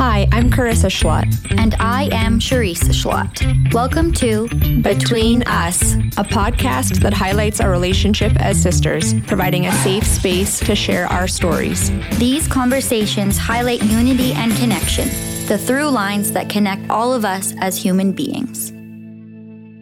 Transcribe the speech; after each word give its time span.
Hi, 0.00 0.26
I'm 0.32 0.48
Carissa 0.48 0.88
Schlott. 0.88 1.28
And 1.58 1.74
I 1.78 2.08
am 2.10 2.38
Charisse 2.38 2.90
Schlott. 2.90 3.42
Welcome 3.74 4.12
to 4.12 4.48
Between 4.80 5.42
Us, 5.42 5.92
a 6.16 6.24
podcast 6.24 7.02
that 7.02 7.12
highlights 7.12 7.60
our 7.60 7.70
relationship 7.70 8.32
as 8.36 8.58
sisters, 8.62 9.12
providing 9.26 9.66
a 9.66 9.72
safe 9.82 10.06
space 10.06 10.58
to 10.60 10.74
share 10.74 11.04
our 11.08 11.28
stories. 11.28 11.90
These 12.18 12.48
conversations 12.48 13.36
highlight 13.36 13.82
unity 13.82 14.32
and 14.32 14.56
connection, 14.56 15.06
the 15.48 15.58
through 15.58 15.90
lines 15.90 16.32
that 16.32 16.48
connect 16.48 16.88
all 16.88 17.12
of 17.12 17.26
us 17.26 17.52
as 17.58 17.76
human 17.76 18.12
beings. 18.12 18.70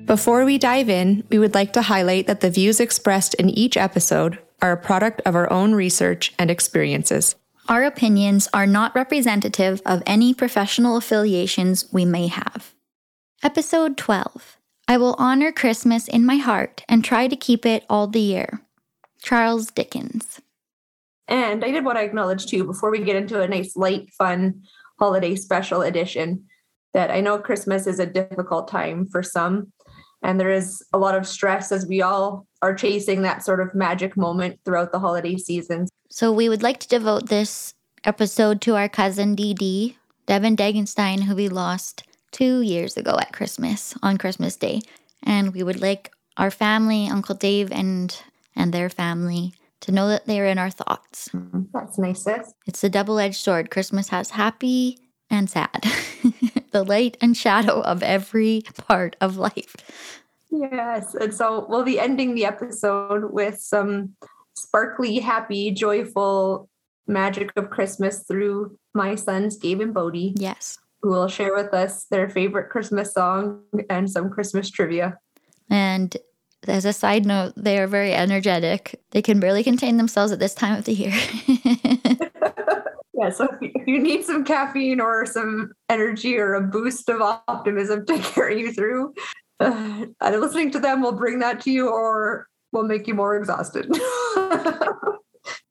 Before 0.05 0.45
we 0.45 0.59
dive 0.59 0.91
in, 0.91 1.23
we 1.31 1.39
would 1.39 1.55
like 1.55 1.75
to 1.75 1.83
highlight 1.83 2.27
that 2.27 2.41
the 2.41 2.51
views 2.51 2.81
expressed 2.81 3.35
in 3.35 3.51
each 3.51 3.77
episode 3.77 4.41
are 4.61 4.73
a 4.73 4.77
product 4.77 5.23
of 5.25 5.37
our 5.37 5.49
own 5.53 5.77
research 5.77 6.35
and 6.41 6.51
experiences. 6.51 7.37
Our 7.69 7.85
opinions 7.85 8.49
are 8.55 8.67
not 8.67 8.95
representative 8.95 9.83
of 9.85 10.03
any 10.07 10.33
professional 10.33 10.97
affiliations 10.97 11.85
we 11.93 12.07
may 12.07 12.29
have. 12.29 12.75
Episode 13.43 13.99
12 13.99 14.57
I 14.89 14.97
will 14.97 15.15
honor 15.19 15.53
Christmas 15.53 16.09
in 16.09 16.25
my 16.25 16.37
heart 16.37 16.83
and 16.89 17.05
try 17.05 17.29
to 17.29 17.37
keep 17.37 17.67
it 17.67 17.85
all 17.91 18.07
the 18.07 18.21
year. 18.21 18.63
Charles 19.21 19.71
Dickens. 19.71 20.41
And 21.27 21.63
I 21.63 21.71
did 21.71 21.85
want 21.85 21.99
to 21.99 22.05
acknowledge 22.05 22.47
too, 22.47 22.65
before 22.65 22.91
we 22.91 23.01
get 23.01 23.17
into 23.17 23.43
a 23.43 23.47
nice, 23.47 23.77
light, 23.77 24.15
fun 24.17 24.63
holiday 24.99 25.37
special 25.37 25.83
edition, 25.83 26.47
that 26.95 27.11
I 27.11 27.21
know 27.21 27.39
Christmas 27.39 27.87
is 27.87 27.99
a 27.99 28.07
difficult 28.07 28.69
time 28.69 29.07
for 29.09 29.23
some. 29.23 29.71
And 30.23 30.41
there 30.41 30.51
is 30.51 30.83
a 30.95 30.99
lot 30.99 31.15
of 31.15 31.27
stress 31.27 31.71
as 31.71 31.87
we 31.87 32.01
all 32.01 32.47
are 32.63 32.75
chasing 32.75 33.21
that 33.23 33.45
sort 33.45 33.61
of 33.61 33.75
magic 33.75 34.17
moment 34.17 34.59
throughout 34.65 34.91
the 34.91 34.99
holiday 34.99 35.37
season. 35.37 35.87
So 36.11 36.33
we 36.33 36.49
would 36.49 36.63
like 36.63 36.81
to 36.81 36.89
devote 36.89 37.29
this 37.29 37.75
episode 38.05 38.61
to 38.63 38.77
our 38.77 38.89
cousin 38.89 39.35
Dee, 39.35 39.97
Devin 40.27 40.57
Degenstein, 40.57 41.23
who 41.23 41.35
we 41.35 41.49
lost 41.49 42.03
two 42.33 42.63
years 42.63 42.97
ago 42.97 43.17
at 43.21 43.33
Christmas 43.33 43.95
on 44.03 44.17
Christmas 44.17 44.57
Day. 44.57 44.81
And 45.23 45.53
we 45.53 45.63
would 45.63 45.81
like 45.81 46.11
our 46.37 46.51
family, 46.51 47.09
Uncle 47.09 47.35
Dave 47.35 47.71
and 47.73 48.17
and 48.57 48.73
their 48.73 48.89
family, 48.89 49.53
to 49.81 49.93
know 49.93 50.09
that 50.09 50.27
they're 50.27 50.47
in 50.47 50.59
our 50.59 50.71
thoughts. 50.71 51.29
Mm-hmm. 51.29 51.63
That's 51.73 51.99
nice, 51.99 52.25
sis. 52.25 52.53
It's 52.67 52.83
a 52.83 52.89
double-edged 52.89 53.37
sword. 53.37 53.71
Christmas 53.71 54.09
has 54.09 54.31
happy 54.31 54.99
and 55.31 55.49
sad. 55.49 55.85
the 56.73 56.85
light 56.85 57.17
and 57.21 57.37
shadow 57.37 57.81
of 57.83 58.03
every 58.03 58.63
part 58.77 59.15
of 59.21 59.37
life. 59.37 59.77
Yes. 60.51 61.15
And 61.15 61.33
so 61.33 61.67
we'll 61.69 61.85
be 61.85 62.01
ending 62.01 62.35
the 62.35 62.47
episode 62.47 63.33
with 63.33 63.61
some 63.61 64.15
sparkly, 64.61 65.19
happy, 65.19 65.71
joyful 65.71 66.69
magic 67.07 67.51
of 67.57 67.71
Christmas 67.71 68.25
through 68.29 68.79
my 68.95 69.15
sons, 69.15 69.57
Gabe 69.57 69.81
and 69.81 69.95
Bodie. 69.95 70.35
Yes. 70.37 70.79
Who 71.03 71.11
will 71.11 71.29
share 71.29 71.55
with 71.55 71.73
us 71.73 72.07
their 72.11 72.29
favorite 72.29 72.71
Christmas 72.71 73.15
song 73.15 73.63
and 73.89 74.11
some 74.11 74.31
Christmas 74.31 74.69
trivia. 74.69 75.19
And 75.71 76.17
as 76.67 76.85
a 76.85 76.93
side 76.93 77.25
note, 77.25 77.53
they 77.57 77.79
are 77.79 77.87
very 77.87 78.13
energetic. 78.13 79.01
They 79.13 79.23
can 79.23 79.39
barely 79.41 79.63
contain 79.63 79.97
themselves 79.97 80.33
at 80.33 80.41
this 80.41 80.55
time 80.55 80.77
of 80.77 80.85
the 80.85 80.93
year. 80.93 81.13
yeah, 83.15 83.31
so 83.31 83.49
if 83.61 83.87
you 83.87 84.01
need 84.01 84.25
some 84.25 84.45
caffeine 84.45 85.01
or 85.01 85.25
some 85.25 85.73
energy 85.89 86.37
or 86.37 86.55
a 86.55 86.61
boost 86.61 87.09
of 87.09 87.23
optimism 87.23 88.05
to 88.07 88.19
carry 88.19 88.61
you 88.61 88.73
through, 88.73 89.15
uh, 89.61 90.07
listening 90.21 90.71
to 90.73 90.81
them 90.81 91.01
will 91.01 91.13
bring 91.13 91.39
that 91.39 91.61
to 91.61 91.71
you 91.71 91.89
or 91.89 92.49
will 92.73 92.85
make 92.85 93.07
you 93.07 93.15
more 93.15 93.37
exhausted. 93.37 93.91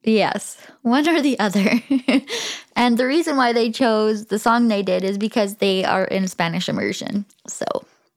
yes, 0.03 0.57
one 0.81 1.07
or 1.07 1.21
the 1.21 1.39
other. 1.39 1.81
and 2.75 2.97
the 2.97 3.05
reason 3.05 3.37
why 3.37 3.53
they 3.53 3.71
chose 3.71 4.25
the 4.25 4.39
song 4.39 4.67
they 4.67 4.83
did 4.83 5.03
is 5.03 5.17
because 5.17 5.55
they 5.55 5.83
are 5.83 6.05
in 6.05 6.27
Spanish 6.27 6.69
immersion. 6.69 7.25
So 7.47 7.65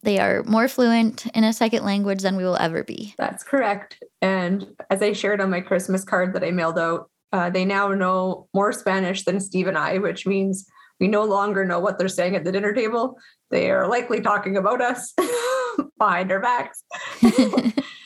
they 0.03 0.19
are 0.19 0.43
more 0.45 0.69
fluent 0.69 1.27
in 1.27 1.45
a 1.45 1.53
second 1.53 1.85
language 1.85 2.23
than 2.23 2.37
we 2.37 2.45
will 2.45 2.57
ever 2.57 2.83
be. 2.83 3.15
That's 3.19 3.45
correct. 3.45 4.03
And 4.23 4.67
as 4.89 5.03
I 5.03 5.13
shared 5.13 5.41
on 5.41 5.51
my 5.51 5.61
Christmas 5.61 6.05
card 6.05 6.35
that 6.35 6.45
I 6.45 6.51
mailed 6.51 6.79
out, 6.79 7.11
uh, 7.33 7.51
they 7.51 7.65
now 7.65 7.89
know 7.89 8.49
more 8.55 8.73
Spanish 8.73 9.25
than 9.25 9.41
Steve 9.41 9.67
and 9.69 9.79
I, 9.79 9.99
which 9.99 10.27
means 10.27 10.67
we 10.99 11.09
no 11.09 11.25
longer 11.25 11.65
know 11.65 11.79
what 11.79 11.99
they're 11.99 12.09
saying 12.09 12.35
at 12.37 12.45
the 12.45 12.53
dinner 12.53 12.73
table. 12.73 13.19
They 13.51 13.71
are 13.71 13.89
likely 13.89 14.21
talking 14.21 14.57
about 14.57 14.81
us 14.81 15.15
behind 15.99 16.33
our 16.33 16.41
backs. 16.41 16.83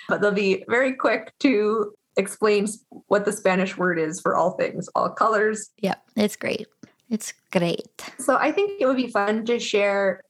But 0.08 0.20
they'll 0.20 0.32
be 0.32 0.64
very 0.68 0.94
quick 0.94 1.32
to 1.40 1.92
explain 2.16 2.66
what 3.08 3.24
the 3.24 3.32
Spanish 3.32 3.76
word 3.76 3.98
is 3.98 4.20
for 4.20 4.36
all 4.36 4.52
things, 4.52 4.88
all 4.94 5.10
colors. 5.10 5.70
Yeah, 5.78 5.96
it's 6.16 6.36
great. 6.36 6.66
It's 7.10 7.32
great. 7.50 8.10
So 8.18 8.36
I 8.36 8.52
think 8.52 8.80
it 8.80 8.86
would 8.86 8.96
be 8.96 9.08
fun 9.08 9.44
to 9.46 9.58
share 9.58 10.22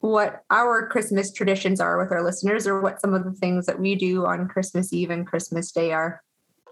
what 0.00 0.44
our 0.50 0.86
Christmas 0.88 1.32
traditions 1.32 1.80
are 1.80 1.98
with 1.98 2.12
our 2.12 2.22
listeners 2.22 2.66
or 2.66 2.80
what 2.80 3.00
some 3.00 3.14
of 3.14 3.24
the 3.24 3.32
things 3.32 3.66
that 3.66 3.80
we 3.80 3.94
do 3.94 4.26
on 4.26 4.48
Christmas 4.48 4.92
Eve 4.92 5.10
and 5.10 5.26
Christmas 5.26 5.72
Day 5.72 5.92
are. 5.92 6.22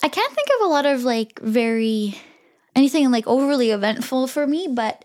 I 0.03 0.09
can't 0.09 0.33
think 0.33 0.49
of 0.57 0.67
a 0.67 0.71
lot 0.71 0.87
of 0.87 1.05
like 1.05 1.41
very 1.41 2.17
anything 2.75 3.11
like 3.11 3.27
overly 3.27 3.71
eventful 3.71 4.29
for 4.29 4.47
me, 4.47 4.69
but 4.71 5.05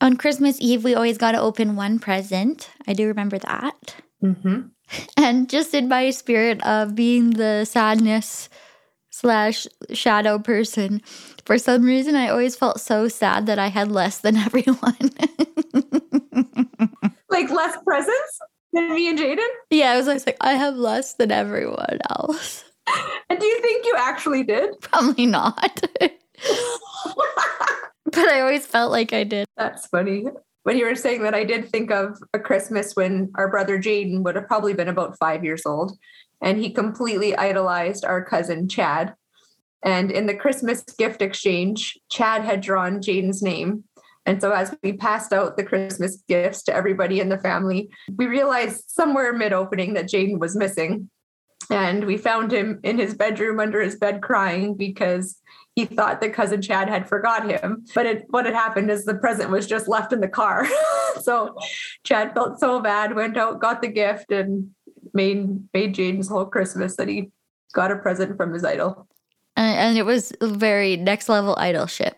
on 0.00 0.16
Christmas 0.16 0.58
Eve, 0.60 0.84
we 0.84 0.94
always 0.94 1.18
got 1.18 1.32
to 1.32 1.40
open 1.40 1.76
one 1.76 1.98
present. 1.98 2.70
I 2.86 2.92
do 2.92 3.06
remember 3.06 3.38
that. 3.38 3.94
Mm-hmm. 4.22 4.68
And 5.16 5.48
just 5.48 5.74
in 5.74 5.88
my 5.88 6.10
spirit 6.10 6.64
of 6.64 6.94
being 6.94 7.30
the 7.30 7.64
sadness 7.64 8.48
slash 9.10 9.66
shadow 9.92 10.38
person, 10.38 11.02
for 11.44 11.58
some 11.58 11.84
reason, 11.84 12.14
I 12.14 12.28
always 12.28 12.56
felt 12.56 12.80
so 12.80 13.08
sad 13.08 13.46
that 13.46 13.58
I 13.58 13.68
had 13.68 13.90
less 13.90 14.18
than 14.18 14.36
everyone. 14.46 15.10
like 17.30 17.50
less 17.50 17.76
presents 17.84 18.38
than 18.72 18.94
me 18.94 19.08
and 19.08 19.18
Jaden? 19.18 19.48
Yeah, 19.70 19.92
I 19.92 19.96
was 19.96 20.06
always 20.08 20.26
like, 20.26 20.36
I 20.40 20.52
have 20.52 20.76
less 20.76 21.14
than 21.14 21.32
everyone 21.32 21.98
else. 22.10 22.64
And 23.28 23.40
do 23.40 23.46
you 23.46 23.60
think 23.60 23.84
you 23.84 23.94
actually 23.98 24.44
did? 24.44 24.80
Probably 24.80 25.26
not. 25.26 25.80
but 28.04 28.28
I 28.28 28.40
always 28.40 28.64
felt 28.64 28.92
like 28.92 29.12
I 29.12 29.24
did. 29.24 29.46
That's 29.56 29.86
funny 29.88 30.26
when 30.66 30.76
you 30.76 30.84
were 30.84 30.96
saying 30.96 31.22
that, 31.22 31.32
I 31.32 31.44
did 31.44 31.68
think 31.68 31.92
of 31.92 32.18
a 32.34 32.40
Christmas 32.40 32.96
when 32.96 33.30
our 33.36 33.48
brother 33.48 33.78
Jaden 33.78 34.24
would 34.24 34.34
have 34.34 34.48
probably 34.48 34.74
been 34.74 34.88
about 34.88 35.16
five 35.16 35.44
years 35.44 35.64
old, 35.64 35.96
and 36.42 36.58
he 36.58 36.70
completely 36.70 37.36
idolized 37.36 38.04
our 38.04 38.24
cousin 38.24 38.68
Chad. 38.68 39.14
And 39.84 40.10
in 40.10 40.26
the 40.26 40.34
Christmas 40.34 40.82
gift 40.98 41.22
exchange, 41.22 41.96
Chad 42.10 42.42
had 42.42 42.62
drawn 42.62 43.00
Jaden's 43.00 43.44
name. 43.44 43.84
And 44.26 44.40
so, 44.40 44.50
as 44.50 44.74
we 44.82 44.94
passed 44.94 45.32
out 45.32 45.56
the 45.56 45.62
Christmas 45.62 46.16
gifts 46.26 46.64
to 46.64 46.74
everybody 46.74 47.20
in 47.20 47.28
the 47.28 47.38
family, 47.38 47.88
we 48.16 48.26
realized 48.26 48.86
somewhere 48.88 49.32
mid 49.32 49.52
opening 49.52 49.94
that 49.94 50.08
Jaden 50.08 50.40
was 50.40 50.56
missing. 50.56 51.08
And 51.70 52.04
we 52.06 52.16
found 52.16 52.52
him 52.52 52.80
in 52.82 52.98
his 52.98 53.14
bedroom 53.14 53.60
under 53.60 53.80
his 53.80 53.94
bed 53.94 54.20
crying 54.20 54.74
because 54.74 55.36
he 55.76 55.84
thought 55.84 56.22
that 56.22 56.32
cousin 56.32 56.62
Chad 56.62 56.88
had 56.88 57.06
forgot 57.06 57.48
him. 57.48 57.84
But 57.94 58.06
it, 58.06 58.24
what 58.30 58.46
had 58.46 58.54
happened 58.54 58.90
is 58.90 59.04
the 59.04 59.14
present 59.14 59.50
was 59.50 59.66
just 59.66 59.86
left 59.86 60.12
in 60.12 60.20
the 60.20 60.28
car. 60.28 60.66
so 61.20 61.54
Chad 62.02 62.32
felt 62.32 62.58
so 62.58 62.80
bad, 62.80 63.14
went 63.14 63.36
out, 63.36 63.60
got 63.60 63.82
the 63.82 63.88
gift, 63.88 64.32
and 64.32 64.70
made 65.12 65.46
made 65.74 65.94
Jaden's 65.94 66.28
whole 66.28 66.46
Christmas 66.46 66.96
that 66.96 67.08
he 67.08 67.30
got 67.74 67.92
a 67.92 67.96
present 67.96 68.38
from 68.38 68.54
his 68.54 68.64
idol. 68.64 69.06
And, 69.54 69.78
and 69.78 69.98
it 69.98 70.06
was 70.06 70.32
very 70.40 70.96
next 70.96 71.28
level 71.28 71.54
idolship. 71.56 72.14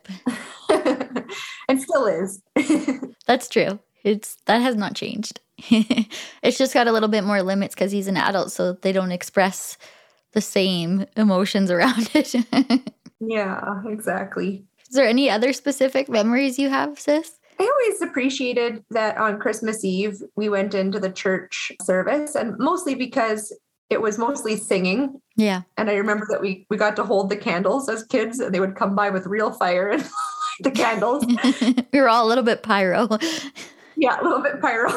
and 1.69 1.83
still 1.83 2.07
is. 2.07 2.41
That's 3.27 3.49
true. 3.49 3.81
It's 4.05 4.37
that 4.47 4.63
has 4.63 4.77
not 4.77 4.95
changed. 4.95 5.41
it's 5.59 6.59
just 6.59 6.75
got 6.75 6.87
a 6.87 6.93
little 6.93 7.09
bit 7.09 7.25
more 7.25 7.43
limits 7.43 7.75
because 7.75 7.91
he's 7.91 8.07
an 8.07 8.17
adult, 8.17 8.53
so 8.53 8.75
they 8.75 8.93
don't 8.93 9.11
express 9.11 9.77
the 10.33 10.41
same 10.41 11.07
emotions 11.17 11.73
around 11.73 12.09
it. 12.15 12.37
Yeah, 13.21 13.83
exactly. 13.87 14.65
Is 14.89 14.95
there 14.95 15.07
any 15.07 15.29
other 15.29 15.53
specific 15.53 16.09
memories 16.09 16.59
you 16.59 16.69
have, 16.69 16.99
sis? 16.99 17.39
I 17.61 17.65
always 17.65 18.03
appreciated 18.03 18.85
that 18.91 19.19
on 19.19 19.41
Christmas 19.41 19.85
Eve, 19.85 20.23
we 20.37 20.49
went 20.49 20.75
into 20.75 21.01
the 21.01 21.11
church 21.11 21.73
service, 21.83 22.37
and 22.37 22.57
mostly 22.59 22.95
because 22.95 23.53
it 23.91 24.01
was 24.01 24.19
mostly 24.19 24.57
singing. 24.57 25.21
Yeah. 25.37 25.63
And 25.77 25.91
I 25.91 25.95
remember 25.95 26.27
that 26.31 26.41
we 26.41 26.67
we 26.71 26.77
got 26.77 26.97
to 26.97 27.05
hold 27.05 27.31
the 27.31 27.37
candles 27.37 27.89
as 27.89 28.05
kids, 28.05 28.39
and 28.39 28.55
they 28.55 28.61
would 28.61 28.77
come 28.77 28.95
by 28.95 29.11
with 29.11 29.27
real 29.27 29.51
fire 29.51 29.91
and 29.91 30.09
the 30.61 30.71
candles. 30.71 31.25
we 31.93 32.01
were 32.01 32.09
all 32.09 32.27
a 32.27 32.29
little 32.29 32.45
bit 32.45 32.63
pyro. 32.63 33.09
yeah, 33.97 34.21
a 34.21 34.23
little 34.23 34.43
bit 34.43 34.61
pyro. 34.61 34.91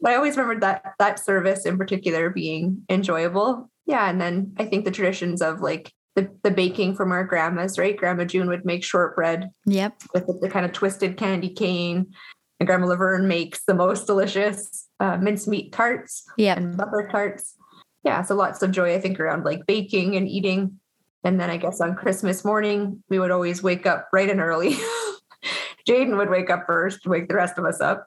But 0.00 0.12
I 0.12 0.14
always 0.14 0.36
remembered 0.36 0.62
that 0.62 0.94
that 0.98 1.18
service 1.18 1.66
in 1.66 1.78
particular 1.78 2.30
being 2.30 2.82
enjoyable. 2.88 3.70
Yeah, 3.86 4.08
and 4.08 4.20
then 4.20 4.54
I 4.58 4.66
think 4.66 4.84
the 4.84 4.90
traditions 4.92 5.42
of 5.42 5.60
like 5.60 5.92
the, 6.16 6.30
the 6.42 6.50
baking 6.50 6.94
from 6.96 7.12
our 7.12 7.24
grandmas, 7.24 7.78
right? 7.78 7.96
Grandma 7.96 8.24
June 8.24 8.48
would 8.48 8.64
make 8.64 8.84
shortbread. 8.84 9.50
Yep. 9.66 10.02
With 10.14 10.26
the, 10.26 10.34
the 10.34 10.50
kind 10.50 10.66
of 10.66 10.72
twisted 10.72 11.16
candy 11.16 11.50
cane. 11.50 12.12
And 12.58 12.66
Grandma 12.66 12.86
Laverne 12.86 13.26
makes 13.26 13.64
the 13.64 13.74
most 13.74 14.06
delicious 14.06 14.88
uh, 14.98 15.16
mincemeat 15.16 15.72
tarts 15.72 16.24
yep. 16.36 16.58
and 16.58 16.76
butter 16.76 17.08
tarts. 17.10 17.56
Yeah, 18.04 18.22
so 18.22 18.34
lots 18.34 18.62
of 18.62 18.70
joy, 18.70 18.94
I 18.94 19.00
think, 19.00 19.20
around 19.20 19.44
like 19.44 19.66
baking 19.66 20.16
and 20.16 20.28
eating. 20.28 20.78
And 21.22 21.38
then 21.38 21.50
I 21.50 21.56
guess 21.58 21.80
on 21.80 21.94
Christmas 21.94 22.44
morning, 22.44 23.02
we 23.08 23.18
would 23.18 23.30
always 23.30 23.62
wake 23.62 23.86
up 23.86 24.10
bright 24.10 24.30
and 24.30 24.40
early. 24.40 24.76
Jaden 25.88 26.16
would 26.16 26.30
wake 26.30 26.50
up 26.50 26.66
first, 26.66 27.06
wake 27.06 27.28
the 27.28 27.34
rest 27.34 27.58
of 27.58 27.64
us 27.64 27.80
up, 27.80 28.06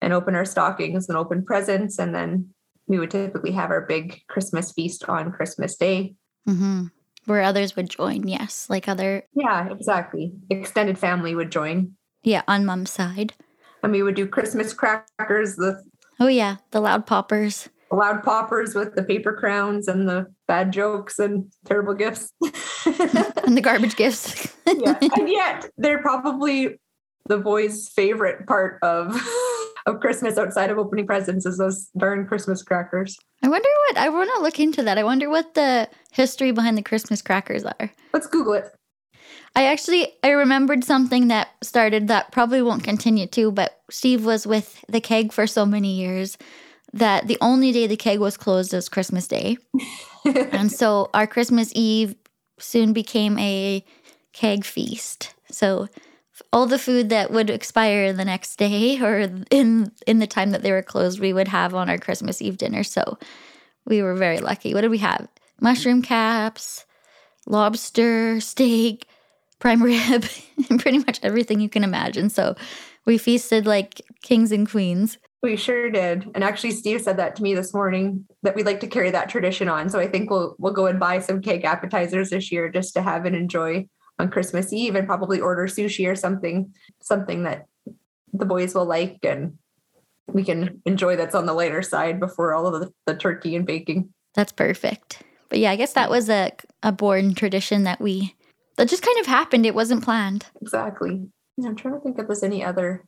and 0.00 0.12
open 0.12 0.34
our 0.34 0.44
stockings 0.44 1.08
and 1.08 1.16
open 1.16 1.44
presents. 1.44 1.98
And 1.98 2.14
then 2.14 2.50
we 2.86 2.98
would 2.98 3.10
typically 3.10 3.52
have 3.52 3.70
our 3.70 3.82
big 3.86 4.22
Christmas 4.28 4.72
feast 4.72 5.04
on 5.08 5.32
Christmas 5.32 5.76
Day. 5.76 6.14
hmm 6.46 6.86
Where 7.26 7.42
others 7.42 7.74
would 7.76 7.88
join, 7.90 8.28
yes. 8.28 8.68
Like 8.68 8.88
other, 8.88 9.24
Yeah, 9.34 9.68
exactly. 9.72 10.32
Extended 10.50 10.98
family 10.98 11.34
would 11.34 11.50
join. 11.50 11.92
yeah, 12.22 12.42
on 12.48 12.64
mom's 12.66 12.90
side. 12.90 13.34
And 13.82 13.92
we 13.92 14.02
would 14.02 14.14
do 14.14 14.26
Christmas 14.26 14.72
crackers, 14.72 15.56
the 15.56 15.82
Oh, 16.20 16.28
yeah, 16.28 16.56
the 16.70 16.80
loud 16.80 17.06
poppers. 17.06 17.68
loud 17.90 18.22
poppers 18.22 18.74
with 18.74 18.94
the 18.94 19.02
paper 19.02 19.32
crowns 19.32 19.88
and 19.88 20.08
the 20.08 20.26
bad 20.48 20.72
jokes 20.72 21.18
and 21.18 21.52
terrible 21.66 21.94
gifts. 21.94 22.30
and 22.44 23.56
the 23.56 23.60
garbage 23.62 23.96
gifts. 23.96 24.54
yeah. 24.66 24.98
And 25.16 25.28
yet 25.28 25.70
they're 25.76 26.00
probably 26.02 26.78
the 27.28 27.38
boys' 27.38 27.88
favorite 27.88 28.46
part 28.46 28.78
of 28.82 29.14
of 29.86 30.00
Christmas 30.00 30.38
outside 30.38 30.70
of 30.70 30.78
opening 30.78 31.06
presents 31.06 31.46
is 31.46 31.58
those 31.58 31.88
darn 31.96 32.26
Christmas 32.26 32.62
crackers. 32.62 33.16
I 33.42 33.48
wonder 33.48 33.68
what, 33.88 33.98
I 33.98 34.08
want 34.08 34.30
to 34.34 34.42
look 34.42 34.58
into 34.58 34.82
that. 34.82 34.98
I 34.98 35.04
wonder 35.04 35.28
what 35.28 35.54
the 35.54 35.88
history 36.12 36.52
behind 36.52 36.78
the 36.78 36.82
Christmas 36.82 37.20
crackers 37.20 37.64
are. 37.64 37.92
Let's 38.12 38.26
Google 38.26 38.54
it. 38.54 38.64
I 39.56 39.66
actually 39.66 40.12
I 40.22 40.30
remembered 40.30 40.84
something 40.84 41.28
that 41.28 41.48
started 41.62 42.08
that 42.08 42.32
probably 42.32 42.62
won't 42.62 42.82
continue 42.82 43.26
to, 43.28 43.52
but 43.52 43.80
Steve 43.90 44.24
was 44.24 44.46
with 44.46 44.84
the 44.88 45.00
keg 45.00 45.32
for 45.32 45.46
so 45.46 45.64
many 45.64 45.94
years 45.94 46.36
that 46.92 47.26
the 47.26 47.38
only 47.40 47.72
day 47.72 47.86
the 47.86 47.96
keg 47.96 48.18
was 48.18 48.36
closed 48.36 48.72
was 48.72 48.88
Christmas 48.88 49.28
Day. 49.28 49.58
and 50.24 50.72
so 50.72 51.10
our 51.14 51.26
Christmas 51.26 51.72
Eve 51.74 52.14
soon 52.58 52.92
became 52.92 53.38
a 53.38 53.84
keg 54.32 54.64
feast. 54.64 55.34
So 55.50 55.88
all 56.52 56.66
the 56.66 56.78
food 56.78 57.10
that 57.10 57.30
would 57.30 57.50
expire 57.50 58.12
the 58.12 58.24
next 58.24 58.56
day 58.56 59.00
or 59.00 59.30
in 59.50 59.92
in 60.06 60.18
the 60.18 60.26
time 60.26 60.50
that 60.50 60.62
they 60.62 60.72
were 60.72 60.82
closed, 60.82 61.20
we 61.20 61.32
would 61.32 61.48
have 61.48 61.74
on 61.74 61.88
our 61.88 61.98
Christmas 61.98 62.42
Eve 62.42 62.58
dinner. 62.58 62.82
So 62.82 63.18
we 63.86 64.02
were 64.02 64.14
very 64.14 64.38
lucky. 64.38 64.74
What 64.74 64.80
did 64.80 64.90
we 64.90 64.98
have? 64.98 65.28
Mushroom 65.60 66.02
caps, 66.02 66.84
lobster, 67.46 68.40
steak, 68.40 69.06
prime 69.58 69.82
rib, 69.82 70.24
and 70.70 70.80
pretty 70.80 70.98
much 70.98 71.20
everything 71.22 71.60
you 71.60 71.68
can 71.68 71.84
imagine. 71.84 72.30
So 72.30 72.56
we 73.04 73.18
feasted 73.18 73.66
like 73.66 74.00
kings 74.22 74.52
and 74.52 74.68
queens. 74.68 75.18
We 75.42 75.56
sure 75.56 75.90
did. 75.90 76.30
And 76.34 76.42
actually 76.42 76.70
Steve 76.70 77.02
said 77.02 77.18
that 77.18 77.36
to 77.36 77.42
me 77.42 77.54
this 77.54 77.74
morning 77.74 78.24
that 78.42 78.54
we'd 78.56 78.64
like 78.64 78.80
to 78.80 78.86
carry 78.86 79.10
that 79.10 79.28
tradition 79.28 79.68
on. 79.68 79.90
So 79.90 80.00
I 80.00 80.08
think 80.08 80.30
we'll 80.30 80.56
we'll 80.58 80.72
go 80.72 80.86
and 80.86 80.98
buy 80.98 81.18
some 81.18 81.42
Keg 81.42 81.64
appetizers 81.64 82.30
this 82.30 82.50
year 82.50 82.70
just 82.70 82.94
to 82.94 83.02
have 83.02 83.26
and 83.26 83.36
enjoy 83.36 83.86
on 84.18 84.30
Christmas 84.30 84.72
Eve 84.72 84.94
and 84.94 85.06
probably 85.06 85.40
order 85.40 85.66
sushi 85.66 86.08
or 86.10 86.14
something 86.14 86.72
something 87.02 87.42
that 87.44 87.66
the 88.32 88.44
boys 88.44 88.74
will 88.74 88.84
like 88.84 89.18
and 89.22 89.58
we 90.26 90.44
can 90.44 90.80
enjoy 90.86 91.16
that's 91.16 91.34
on 91.34 91.46
the 91.46 91.52
lighter 91.52 91.82
side 91.82 92.18
before 92.18 92.54
all 92.54 92.66
of 92.66 92.80
the, 92.80 92.92
the 93.06 93.14
turkey 93.14 93.54
and 93.54 93.66
baking. 93.66 94.08
That's 94.34 94.52
perfect. 94.52 95.22
But 95.48 95.58
yeah, 95.58 95.70
I 95.70 95.76
guess 95.76 95.92
that 95.92 96.10
was 96.10 96.28
a 96.28 96.52
a 96.82 96.92
born 96.92 97.34
tradition 97.34 97.84
that 97.84 98.00
we 98.00 98.34
that 98.76 98.88
just 98.88 99.02
kind 99.02 99.18
of 99.20 99.26
happened. 99.26 99.66
It 99.66 99.74
wasn't 99.74 100.04
planned. 100.04 100.46
Exactly. 100.60 101.28
I'm 101.64 101.76
trying 101.76 101.94
to 101.94 102.00
think 102.00 102.18
if 102.18 102.26
there's 102.26 102.42
any 102.42 102.64
other 102.64 103.04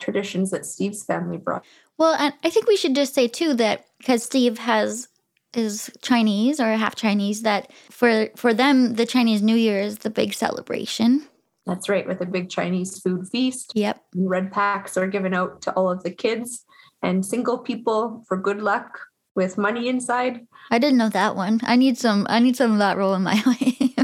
traditions 0.00 0.50
that 0.50 0.66
Steve's 0.66 1.04
family 1.04 1.36
brought. 1.36 1.64
Well, 1.96 2.14
and 2.14 2.34
I 2.44 2.50
think 2.50 2.66
we 2.66 2.76
should 2.76 2.94
just 2.94 3.14
say 3.14 3.28
too 3.28 3.54
that 3.54 3.84
because 3.98 4.24
Steve 4.24 4.58
has 4.58 5.08
is 5.54 5.90
Chinese 6.02 6.60
or 6.60 6.72
half 6.76 6.94
Chinese, 6.94 7.42
that 7.42 7.72
for 7.90 8.28
for 8.36 8.52
them 8.52 8.94
the 8.94 9.06
Chinese 9.06 9.42
New 9.42 9.56
Year 9.56 9.80
is 9.80 9.98
the 9.98 10.10
big 10.10 10.34
celebration. 10.34 11.26
That's 11.66 11.88
right, 11.88 12.06
with 12.06 12.20
a 12.22 12.26
big 12.26 12.48
Chinese 12.48 12.98
food 12.98 13.28
feast. 13.28 13.72
Yep. 13.74 14.02
Red 14.14 14.50
packs 14.52 14.96
are 14.96 15.06
given 15.06 15.34
out 15.34 15.60
to 15.62 15.72
all 15.72 15.90
of 15.90 16.02
the 16.02 16.10
kids 16.10 16.64
and 17.02 17.24
single 17.24 17.58
people 17.58 18.24
for 18.26 18.38
good 18.38 18.62
luck 18.62 19.00
with 19.34 19.58
money 19.58 19.88
inside. 19.88 20.46
I 20.70 20.78
didn't 20.78 20.98
know 20.98 21.10
that 21.10 21.36
one. 21.36 21.60
I 21.64 21.76
need 21.76 21.98
some 21.98 22.26
I 22.28 22.38
need 22.38 22.56
some 22.56 22.72
of 22.72 22.78
that 22.78 22.96
rolling 22.96 23.22
my 23.22 23.42
way. 23.46 23.94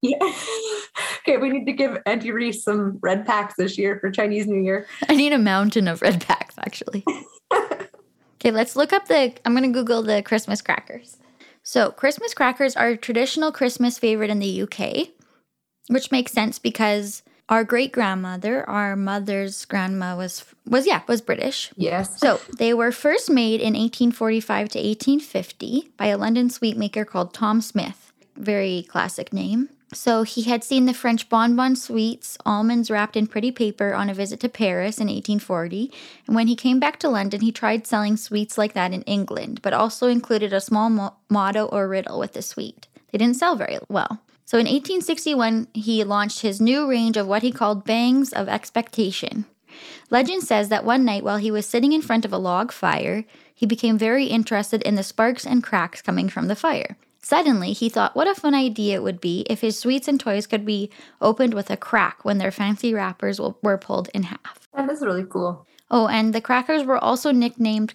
Yeah. 0.00 0.18
okay, 1.20 1.38
we 1.38 1.50
need 1.50 1.64
to 1.64 1.72
give 1.72 1.98
Auntie 2.06 2.30
Reese 2.30 2.62
some 2.62 2.98
red 3.02 3.26
packs 3.26 3.54
this 3.56 3.76
year 3.76 3.98
for 4.00 4.10
Chinese 4.10 4.46
New 4.46 4.60
Year. 4.60 4.86
I 5.08 5.16
need 5.16 5.32
a 5.32 5.38
mountain 5.38 5.88
of 5.88 6.02
red 6.02 6.24
packs 6.24 6.54
actually. 6.58 7.04
okay, 8.38 8.50
let's 8.50 8.76
look 8.76 8.92
up 8.92 9.06
the 9.08 9.34
I'm 9.44 9.52
going 9.52 9.70
to 9.70 9.78
google 9.78 10.02
the 10.02 10.22
Christmas 10.22 10.62
crackers. 10.62 11.18
So, 11.62 11.90
Christmas 11.90 12.32
crackers 12.32 12.76
are 12.76 12.88
a 12.88 12.96
traditional 12.96 13.52
Christmas 13.52 13.98
favorite 13.98 14.30
in 14.30 14.38
the 14.38 14.62
UK, 14.62 15.08
which 15.88 16.10
makes 16.10 16.32
sense 16.32 16.58
because 16.58 17.22
our 17.48 17.64
great 17.64 17.92
grandmother, 17.92 18.68
our 18.68 18.94
mother's 18.94 19.64
grandma 19.64 20.16
was 20.16 20.44
was 20.66 20.86
yeah, 20.86 21.02
was 21.08 21.20
British. 21.20 21.72
Yes. 21.76 22.18
So 22.20 22.40
they 22.58 22.74
were 22.74 22.92
first 22.92 23.30
made 23.30 23.60
in 23.60 23.74
1845 23.74 24.68
to 24.70 24.78
1850 24.78 25.92
by 25.96 26.06
a 26.06 26.18
London 26.18 26.50
sweet 26.50 26.76
maker 26.76 27.04
called 27.04 27.32
Tom 27.32 27.60
Smith. 27.60 28.12
Very 28.36 28.86
classic 28.88 29.32
name. 29.32 29.70
So 29.92 30.22
he 30.22 30.42
had 30.42 30.62
seen 30.62 30.84
the 30.84 30.92
French 30.92 31.30
bonbon 31.30 31.74
sweets, 31.74 32.36
almonds 32.44 32.90
wrapped 32.90 33.16
in 33.16 33.26
pretty 33.26 33.50
paper, 33.50 33.94
on 33.94 34.10
a 34.10 34.14
visit 34.14 34.38
to 34.40 34.48
Paris 34.48 34.98
in 34.98 35.06
1840. 35.06 35.90
And 36.26 36.36
when 36.36 36.46
he 36.46 36.56
came 36.56 36.78
back 36.78 36.98
to 37.00 37.08
London, 37.08 37.40
he 37.40 37.50
tried 37.50 37.86
selling 37.86 38.18
sweets 38.18 38.58
like 38.58 38.74
that 38.74 38.92
in 38.92 39.02
England, 39.02 39.62
but 39.62 39.72
also 39.72 40.08
included 40.08 40.52
a 40.52 40.60
small 40.60 40.90
mo- 40.90 41.14
motto 41.30 41.66
or 41.66 41.88
riddle 41.88 42.18
with 42.18 42.34
the 42.34 42.42
sweet. 42.42 42.86
They 43.10 43.18
didn't 43.18 43.36
sell 43.36 43.56
very 43.56 43.78
well. 43.88 44.20
So 44.44 44.58
in 44.58 44.66
1861, 44.66 45.68
he 45.72 46.04
launched 46.04 46.40
his 46.40 46.60
new 46.60 46.88
range 46.88 47.16
of 47.16 47.26
what 47.26 47.42
he 47.42 47.50
called 47.50 47.84
bangs 47.84 48.32
of 48.32 48.48
expectation. 48.48 49.46
Legend 50.10 50.42
says 50.42 50.68
that 50.68 50.84
one 50.84 51.04
night 51.04 51.24
while 51.24 51.36
he 51.38 51.50
was 51.50 51.66
sitting 51.66 51.92
in 51.92 52.02
front 52.02 52.24
of 52.24 52.32
a 52.32 52.38
log 52.38 52.72
fire, 52.72 53.24
he 53.54 53.66
became 53.66 53.98
very 53.98 54.26
interested 54.26 54.82
in 54.82 54.94
the 54.94 55.02
sparks 55.02 55.46
and 55.46 55.62
cracks 55.62 56.02
coming 56.02 56.28
from 56.28 56.48
the 56.48 56.56
fire. 56.56 56.96
Suddenly, 57.28 57.74
he 57.74 57.90
thought 57.90 58.16
what 58.16 58.26
a 58.26 58.34
fun 58.34 58.54
idea 58.54 58.94
it 58.94 59.02
would 59.02 59.20
be 59.20 59.44
if 59.50 59.60
his 59.60 59.78
sweets 59.78 60.08
and 60.08 60.18
toys 60.18 60.46
could 60.46 60.64
be 60.64 60.90
opened 61.20 61.52
with 61.52 61.68
a 61.68 61.76
crack 61.76 62.24
when 62.24 62.38
their 62.38 62.50
fancy 62.50 62.94
wrappers 62.94 63.38
were 63.38 63.76
pulled 63.76 64.08
in 64.14 64.22
half. 64.22 64.66
That 64.74 64.88
is 64.88 65.02
really 65.02 65.26
cool. 65.28 65.66
Oh, 65.90 66.08
and 66.08 66.34
the 66.34 66.40
crackers 66.40 66.84
were 66.84 66.96
also 66.96 67.30
nicknamed 67.30 67.92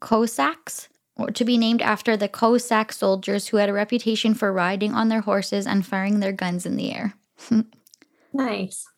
Cossacks, 0.00 0.88
or 1.18 1.26
to 1.32 1.44
be 1.44 1.58
named 1.58 1.82
after 1.82 2.16
the 2.16 2.30
Cossack 2.30 2.94
soldiers 2.94 3.48
who 3.48 3.58
had 3.58 3.68
a 3.68 3.74
reputation 3.74 4.32
for 4.32 4.50
riding 4.50 4.94
on 4.94 5.10
their 5.10 5.20
horses 5.20 5.66
and 5.66 5.84
firing 5.84 6.20
their 6.20 6.32
guns 6.32 6.64
in 6.64 6.76
the 6.76 6.94
air. 6.94 7.14
Nice. 8.34 8.88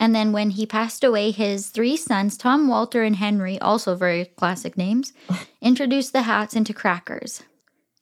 And 0.00 0.12
then 0.12 0.32
when 0.32 0.50
he 0.50 0.66
passed 0.66 1.04
away, 1.04 1.30
his 1.30 1.68
three 1.68 1.96
sons, 1.96 2.36
Tom, 2.36 2.66
Walter, 2.66 3.04
and 3.04 3.14
Henry, 3.14 3.56
also 3.60 3.94
very 3.94 4.24
classic 4.24 4.76
names, 4.76 5.12
introduced 5.62 6.12
the 6.12 6.22
hats 6.22 6.56
into 6.56 6.74
crackers. 6.74 7.44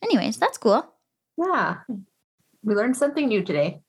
Anyways, 0.03 0.39
that's 0.39 0.57
cool. 0.57 0.91
Yeah. 1.41 1.77
We 2.63 2.75
learned 2.75 2.97
something 2.97 3.29
new 3.29 3.43
today. 3.43 3.81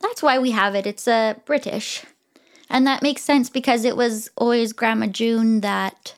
That's 0.00 0.22
why 0.22 0.38
we 0.38 0.50
have 0.50 0.74
it. 0.74 0.86
It's 0.86 1.08
uh, 1.08 1.34
British. 1.46 2.04
And 2.68 2.86
that 2.86 3.02
makes 3.02 3.22
sense 3.22 3.48
because 3.48 3.84
it 3.84 3.96
was 3.96 4.30
always 4.36 4.72
Grandma 4.72 5.06
June 5.06 5.60
that 5.60 6.14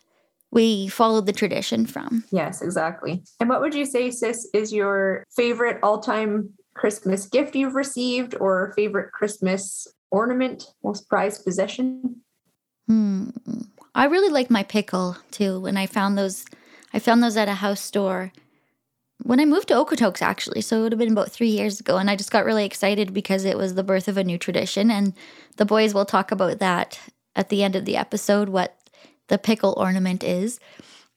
we 0.50 0.88
followed 0.88 1.26
the 1.26 1.32
tradition 1.32 1.86
from. 1.86 2.24
Yes, 2.30 2.62
exactly. 2.62 3.22
And 3.40 3.48
what 3.48 3.60
would 3.60 3.74
you 3.74 3.84
say, 3.84 4.10
sis, 4.10 4.48
is 4.54 4.72
your 4.72 5.24
favorite 5.34 5.78
all 5.82 6.00
time 6.00 6.50
Christmas 6.74 7.26
gift 7.26 7.54
you've 7.54 7.74
received 7.74 8.34
or 8.40 8.72
favorite 8.76 9.12
Christmas 9.12 9.86
ornament, 10.10 10.64
most 10.82 11.08
prized 11.08 11.44
possession? 11.44 12.20
Hmm. 12.86 13.30
I 13.94 14.06
really 14.06 14.32
like 14.32 14.50
my 14.50 14.62
pickle 14.62 15.16
too. 15.30 15.60
When 15.60 15.76
I 15.76 15.86
found 15.86 16.16
those, 16.16 16.44
I 16.92 16.98
found 16.98 17.22
those 17.22 17.36
at 17.36 17.48
a 17.48 17.54
house 17.54 17.80
store 17.80 18.32
when 19.22 19.40
I 19.40 19.44
moved 19.44 19.68
to 19.68 19.74
Okotoks, 19.74 20.22
actually. 20.22 20.60
So 20.60 20.78
it 20.78 20.82
would 20.82 20.92
have 20.92 20.98
been 20.98 21.12
about 21.12 21.30
three 21.30 21.48
years 21.48 21.80
ago. 21.80 21.96
And 21.96 22.10
I 22.10 22.16
just 22.16 22.30
got 22.30 22.44
really 22.44 22.64
excited 22.64 23.14
because 23.14 23.44
it 23.44 23.56
was 23.56 23.74
the 23.74 23.84
birth 23.84 24.08
of 24.08 24.16
a 24.16 24.24
new 24.24 24.38
tradition. 24.38 24.90
And 24.90 25.14
the 25.56 25.64
boys 25.64 25.94
will 25.94 26.04
talk 26.04 26.32
about 26.32 26.58
that 26.58 26.98
at 27.36 27.48
the 27.48 27.62
end 27.62 27.76
of 27.76 27.84
the 27.84 27.96
episode, 27.96 28.48
what 28.48 28.76
the 29.28 29.38
pickle 29.38 29.74
ornament 29.76 30.22
is. 30.24 30.58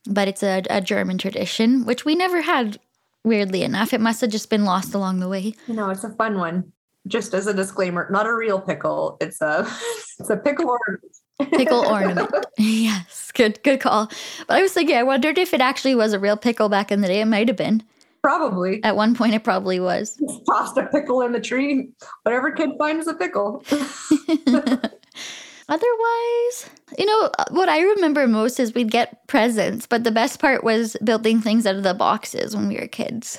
But 0.05 0.27
it's 0.27 0.43
a, 0.43 0.63
a 0.69 0.79
German 0.79 1.17
tradition, 1.17 1.85
which 1.85 2.05
we 2.05 2.15
never 2.15 2.41
had, 2.41 2.79
weirdly 3.23 3.63
enough. 3.63 3.93
It 3.93 4.01
must 4.01 4.21
have 4.21 4.29
just 4.29 4.49
been 4.49 4.63
lost 4.63 4.93
along 4.93 5.19
the 5.19 5.27
way. 5.27 5.53
Know, 5.67 5.89
it's 5.89 6.03
a 6.03 6.13
fun 6.13 6.37
one. 6.37 6.71
Just 7.07 7.33
as 7.33 7.47
a 7.47 7.53
disclaimer, 7.53 8.07
not 8.11 8.25
a 8.25 8.33
real 8.33 8.59
pickle. 8.59 9.17
It's 9.21 9.41
a 9.41 9.67
it's 10.19 10.29
a 10.29 10.37
pickle 10.37 10.69
ornament. 10.69 11.17
Pickle 11.39 11.85
ornament. 11.87 12.29
yes, 12.57 13.31
good, 13.33 13.61
good 13.63 13.79
call. 13.79 14.07
But 14.47 14.57
I 14.57 14.61
was 14.61 14.73
thinking, 14.73 14.95
I 14.97 15.03
wondered 15.03 15.37
if 15.37 15.53
it 15.53 15.61
actually 15.61 15.95
was 15.95 16.13
a 16.13 16.19
real 16.19 16.37
pickle 16.37 16.69
back 16.69 16.91
in 16.91 17.01
the 17.01 17.07
day. 17.07 17.21
It 17.21 17.25
might 17.25 17.47
have 17.47 17.57
been. 17.57 17.83
Probably. 18.23 18.83
At 18.83 18.95
one 18.95 19.15
point, 19.15 19.35
it 19.35 19.43
probably 19.43 19.79
was. 19.79 20.21
Tossed 20.49 20.77
a 20.77 20.87
pickle 20.87 21.21
in 21.21 21.31
the 21.31 21.39
tree. 21.39 21.89
Whatever 22.23 22.51
kid 22.51 22.71
finds 22.77 23.07
a 23.07 23.13
pickle. 23.13 23.63
Otherwise, 25.69 26.69
you 26.97 27.05
know, 27.05 27.29
uh, 27.37 27.43
what 27.51 27.67
I 27.67 27.81
remember 27.81 28.25
most 28.25 28.57
is 28.59 28.73
we'd 28.73 28.89
get 28.89 29.27
presents, 29.27 29.85
but 29.85 30.05
the 30.05 30.11
best 30.11 30.39
part 30.39 30.63
was 30.63 30.95
building 31.03 31.41
things 31.41 31.67
out 31.67 31.75
of 31.75 31.83
the 31.83 31.93
boxes 31.93 32.55
when 32.55 32.69
we 32.69 32.77
were 32.79 32.87
kids. 32.87 33.37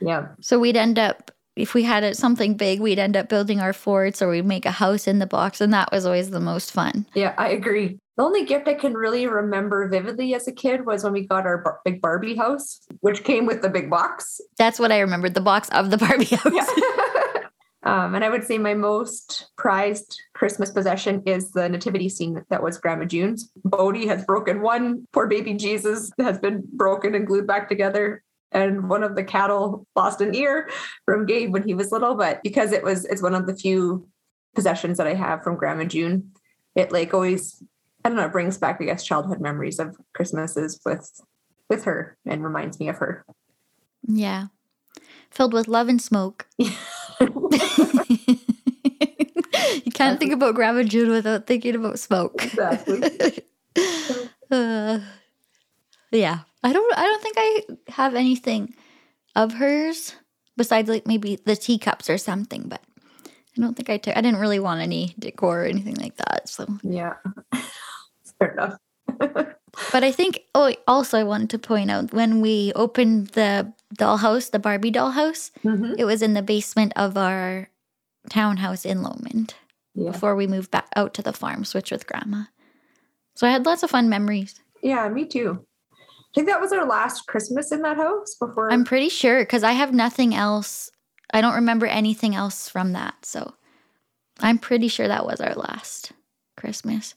yeah. 0.00 0.26
So 0.40 0.58
we'd 0.58 0.76
end 0.76 0.98
up 0.98 1.30
if 1.58 1.74
we 1.74 1.82
had 1.82 2.16
something 2.16 2.54
big, 2.54 2.80
we'd 2.80 2.98
end 2.98 3.16
up 3.16 3.28
building 3.28 3.60
our 3.60 3.72
forts 3.72 4.22
or 4.22 4.28
we'd 4.28 4.46
make 4.46 4.64
a 4.64 4.70
house 4.70 5.06
in 5.06 5.18
the 5.18 5.26
box. 5.26 5.60
And 5.60 5.72
that 5.72 5.90
was 5.90 6.06
always 6.06 6.30
the 6.30 6.40
most 6.40 6.72
fun. 6.72 7.06
Yeah, 7.14 7.34
I 7.36 7.50
agree. 7.50 7.98
The 8.16 8.24
only 8.24 8.44
gift 8.44 8.66
I 8.68 8.74
can 8.74 8.94
really 8.94 9.26
remember 9.26 9.88
vividly 9.88 10.34
as 10.34 10.48
a 10.48 10.52
kid 10.52 10.86
was 10.86 11.04
when 11.04 11.12
we 11.12 11.26
got 11.26 11.46
our 11.46 11.58
bar- 11.58 11.80
big 11.84 12.00
Barbie 12.00 12.36
house, 12.36 12.80
which 13.00 13.24
came 13.24 13.46
with 13.46 13.62
the 13.62 13.68
big 13.68 13.90
box. 13.90 14.40
That's 14.56 14.78
what 14.78 14.92
I 14.92 15.00
remembered 15.00 15.34
the 15.34 15.40
box 15.40 15.68
of 15.70 15.90
the 15.90 15.98
Barbie 15.98 16.24
house. 16.24 16.52
Yeah. 16.52 17.42
um, 17.84 18.14
and 18.14 18.24
I 18.24 18.28
would 18.28 18.44
say 18.44 18.58
my 18.58 18.74
most 18.74 19.50
prized 19.56 20.20
Christmas 20.34 20.70
possession 20.70 21.22
is 21.26 21.52
the 21.52 21.68
nativity 21.68 22.08
scene 22.08 22.44
that 22.50 22.62
was 22.62 22.78
Grandma 22.78 23.04
June's. 23.04 23.50
Bodie 23.64 24.06
has 24.06 24.24
broken 24.24 24.62
one. 24.62 25.06
Poor 25.12 25.26
baby 25.26 25.54
Jesus 25.54 26.10
has 26.18 26.38
been 26.38 26.64
broken 26.72 27.14
and 27.14 27.26
glued 27.26 27.46
back 27.46 27.68
together 27.68 28.22
and 28.52 28.88
one 28.88 29.02
of 29.02 29.14
the 29.16 29.24
cattle 29.24 29.86
lost 29.94 30.20
an 30.20 30.34
ear 30.34 30.70
from 31.04 31.26
Gabe 31.26 31.52
when 31.52 31.62
he 31.62 31.74
was 31.74 31.92
little. 31.92 32.14
But 32.14 32.42
because 32.42 32.72
it 32.72 32.82
was, 32.82 33.04
it's 33.04 33.22
one 33.22 33.34
of 33.34 33.46
the 33.46 33.56
few 33.56 34.08
possessions 34.54 34.98
that 34.98 35.06
I 35.06 35.14
have 35.14 35.42
from 35.42 35.56
Grandma 35.56 35.84
June. 35.84 36.32
It 36.74 36.92
like 36.92 37.12
always, 37.12 37.62
I 38.04 38.08
don't 38.08 38.16
know, 38.16 38.26
it 38.26 38.32
brings 38.32 38.58
back 38.58 38.78
I 38.80 38.84
guess 38.84 39.04
childhood 39.04 39.40
memories 39.40 39.78
of 39.78 39.96
Christmases 40.14 40.80
with 40.84 41.20
with 41.68 41.84
her 41.84 42.16
and 42.26 42.42
reminds 42.42 42.80
me 42.80 42.88
of 42.88 42.96
her. 42.98 43.24
Yeah. 44.06 44.46
Filled 45.30 45.52
with 45.52 45.68
love 45.68 45.88
and 45.88 46.00
smoke. 46.00 46.46
you 46.58 46.70
can't 49.92 50.18
think 50.18 50.32
about 50.32 50.54
Grandma 50.54 50.82
June 50.82 51.10
without 51.10 51.46
thinking 51.46 51.74
about 51.74 51.98
smoke. 51.98 52.42
Exactly. 52.42 53.42
uh, 54.50 55.00
yeah. 56.10 56.40
I 56.62 56.72
don't 56.72 56.98
I 56.98 57.02
don't 57.02 57.22
think 57.22 57.36
I 57.38 57.60
have 57.92 58.14
anything 58.14 58.74
of 59.36 59.54
hers 59.54 60.14
besides 60.56 60.88
like 60.88 61.06
maybe 61.06 61.36
the 61.44 61.56
teacups 61.56 62.10
or 62.10 62.18
something, 62.18 62.64
but 62.68 62.82
I 63.56 63.60
don't 63.60 63.74
think 63.76 63.90
I 63.90 63.96
took 63.98 64.16
I 64.16 64.20
didn't 64.20 64.40
really 64.40 64.58
want 64.58 64.80
any 64.80 65.14
decor 65.18 65.62
or 65.62 65.66
anything 65.66 65.94
like 65.96 66.16
that. 66.16 66.48
So 66.48 66.66
yeah. 66.82 67.14
Fair 68.38 68.52
enough. 68.52 68.78
but 69.92 70.04
I 70.04 70.10
think 70.12 70.40
oh 70.54 70.72
also 70.86 71.18
I 71.18 71.24
wanted 71.24 71.50
to 71.50 71.58
point 71.58 71.90
out 71.90 72.12
when 72.12 72.40
we 72.40 72.72
opened 72.74 73.28
the 73.28 73.72
dollhouse, 73.96 74.50
the 74.50 74.58
Barbie 74.58 74.92
dollhouse, 74.92 75.50
Mhm. 75.64 75.94
it 75.98 76.04
was 76.04 76.22
in 76.22 76.34
the 76.34 76.42
basement 76.42 76.92
of 76.96 77.16
our 77.16 77.68
townhouse 78.28 78.84
in 78.84 79.02
Lomond 79.02 79.54
Yeah. 79.94 80.10
before 80.10 80.34
we 80.36 80.46
moved 80.46 80.70
back 80.70 80.88
out 80.96 81.14
to 81.14 81.22
the 81.22 81.32
farm, 81.32 81.64
switch 81.64 81.90
with 81.90 82.06
grandma. 82.06 82.44
So 83.36 83.46
I 83.46 83.50
had 83.50 83.64
lots 83.64 83.82
of 83.84 83.90
fun 83.90 84.08
memories. 84.08 84.60
Yeah, 84.82 85.08
me 85.08 85.24
too. 85.24 85.64
I 86.30 86.34
think 86.34 86.48
that 86.48 86.60
was 86.60 86.72
our 86.72 86.86
last 86.86 87.26
Christmas 87.26 87.72
in 87.72 87.82
that 87.82 87.96
house 87.96 88.34
before 88.34 88.70
I'm 88.70 88.84
pretty 88.84 89.08
sure 89.08 89.40
because 89.40 89.62
I 89.62 89.72
have 89.72 89.94
nothing 89.94 90.34
else. 90.34 90.90
I 91.32 91.40
don't 91.40 91.54
remember 91.54 91.86
anything 91.86 92.34
else 92.34 92.68
from 92.68 92.92
that. 92.92 93.14
So 93.22 93.54
I'm 94.40 94.58
pretty 94.58 94.88
sure 94.88 95.08
that 95.08 95.26
was 95.26 95.40
our 95.40 95.54
last 95.54 96.12
Christmas. 96.56 97.14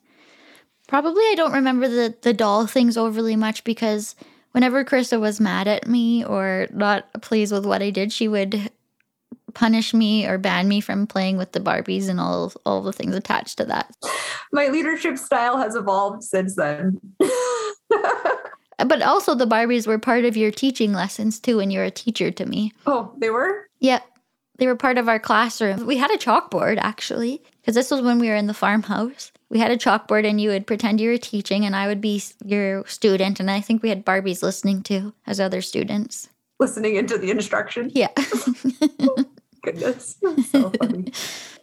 Probably 0.88 1.24
I 1.24 1.36
don't 1.36 1.54
remember 1.54 1.88
the, 1.88 2.16
the 2.22 2.34
doll 2.34 2.68
things 2.68 2.98
overly 2.98 3.36
much 3.36 3.64
because 3.64 4.16
whenever 4.52 4.84
Krista 4.84 5.20
was 5.20 5.40
mad 5.40 5.68
at 5.68 5.88
me 5.88 6.24
or 6.26 6.68
not 6.72 7.22
pleased 7.22 7.54
with 7.54 7.66
what 7.66 7.82
I 7.82 7.90
did, 7.90 8.12
she 8.12 8.28
would 8.28 8.72
punish 9.54 9.94
me 9.94 10.26
or 10.26 10.38
ban 10.38 10.68
me 10.68 10.82
from 10.82 11.08
playing 11.08 11.38
with 11.38 11.52
the 11.52 11.60
Barbies 11.60 12.10
and 12.10 12.20
all 12.20 12.54
all 12.66 12.82
the 12.82 12.94
things 12.94 13.16
attached 13.16 13.58
to 13.58 13.66
that. 13.66 13.94
my 14.52 14.68
leadership 14.68 15.18
style 15.18 15.58
has 15.58 15.76
evolved 15.76 16.24
since 16.24 16.56
then. 16.56 17.00
But 18.86 19.02
also 19.02 19.36
the 19.36 19.46
Barbies 19.48 19.88
were 19.88 20.00
part 20.00 20.26
of 20.26 20.38
your 20.38 20.52
teaching 20.52 20.94
lessons 20.94 21.40
too 21.40 21.58
when 21.58 21.72
you're 21.72 21.84
a 21.84 21.92
teacher 21.92 22.32
to 22.32 22.46
me. 22.46 22.74
oh, 22.86 23.14
they 23.18 23.30
were? 23.30 23.68
Yeah. 23.80 24.00
They 24.58 24.68
were 24.68 24.76
part 24.76 24.98
of 25.00 25.10
our 25.10 25.20
classroom. 25.20 25.88
We 25.88 25.98
had 25.98 26.12
a 26.12 26.18
chalkboard 26.18 26.78
actually, 26.80 27.42
because 27.62 27.74
this 27.74 27.90
was 27.90 28.02
when 28.02 28.20
we 28.20 28.30
were 28.30 28.36
in 28.36 28.46
the 28.48 28.54
farmhouse. 28.54 29.32
We 29.50 29.60
had 29.60 29.72
a 29.72 29.78
chalkboard 29.78 30.26
and 30.28 30.40
you 30.40 30.50
would 30.50 30.68
pretend 30.68 31.02
you 31.02 31.10
were 31.10 31.18
teaching 31.18 31.66
and 31.66 31.76
I 31.76 31.88
would 31.88 32.00
be 32.00 32.22
your 32.46 32.86
student. 32.86 33.40
And 33.40 33.50
I 33.50 33.60
think 33.60 33.82
we 33.82 33.90
had 33.90 34.06
Barbies 34.06 34.44
listening 34.44 34.84
to 34.84 35.14
as 35.26 35.40
other 35.40 35.62
students. 35.62 36.30
Listening 36.60 36.96
into 36.96 37.18
the 37.18 37.32
instruction. 37.32 37.92
Yeah. 37.96 38.10
Goodness. 39.64 40.16
So 40.50 40.70
funny. 40.72 41.12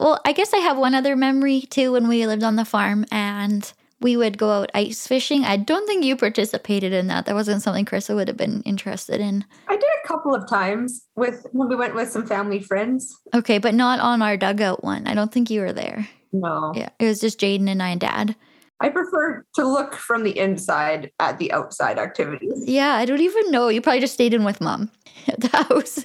well, 0.01 0.21
I 0.25 0.33
guess 0.33 0.53
I 0.53 0.59
have 0.59 0.77
one 0.77 0.95
other 0.95 1.17
memory 1.17 1.63
too 1.63 1.93
when 1.93 2.09
we 2.09 2.27
lived 2.27 2.43
on 2.43 2.57
the 2.57 2.65
farm 2.65 3.05
and 3.11 3.73
we 4.01 4.17
would 4.17 4.39
go 4.39 4.51
out 4.51 4.71
ice 4.75 5.07
fishing. 5.07 5.45
I 5.45 5.57
don't 5.57 5.87
think 5.87 6.05
you 6.05 6.17
participated 6.17 6.93
in 6.93 7.09
that. 7.09 7.27
That 7.27 7.35
wasn't 7.35 7.63
something 7.63 7.85
Carissa 7.85 8.15
would 8.15 8.29
have 8.29 8.37
been 8.37 8.63
interested 8.63 9.21
in. 9.21 9.45
I 9.69 9.77
did 9.77 9.89
a 10.05 10.07
couple 10.07 10.35
of 10.35 10.49
times 10.49 11.07
with 11.17 11.47
when 11.53 11.69
we 11.69 11.77
went 11.77 11.95
with 11.95 12.11
some 12.11 12.27
family 12.27 12.61
friends. 12.61 13.17
Okay, 13.35 13.59
but 13.59 13.75
not 13.75 14.01
on 14.01 14.23
our 14.23 14.37
dugout 14.37 14.85
one. 14.85 15.07
I 15.07 15.15
don't 15.15 15.33
think 15.33 15.51
you 15.51 15.61
were 15.61 15.73
there. 15.73 16.09
No. 16.33 16.73
Yeah, 16.75 16.91
it 16.99 17.07
was 17.07 17.21
just 17.21 17.41
Jaden 17.41 17.69
and 17.69 17.83
I 17.83 17.91
and 17.91 18.01
Dad. 18.01 18.37
I 18.81 18.91
prefer 18.91 19.45
to 19.57 19.67
look 19.67 19.95
from 19.95 20.23
the 20.23 20.39
inside 20.39 21.11
at 21.19 21.39
the 21.39 21.51
outside 21.51 21.99
activities. 21.99 22.65
Yeah, 22.67 22.95
I 22.95 23.05
don't 23.05 23.21
even 23.21 23.51
know. 23.51 23.69
You 23.69 23.81
probably 23.81 24.01
just 24.01 24.15
stayed 24.15 24.35
in 24.35 24.45
with 24.45 24.61
mom 24.61 24.91
at 25.27 25.41
the 25.41 25.49
house. 25.49 26.05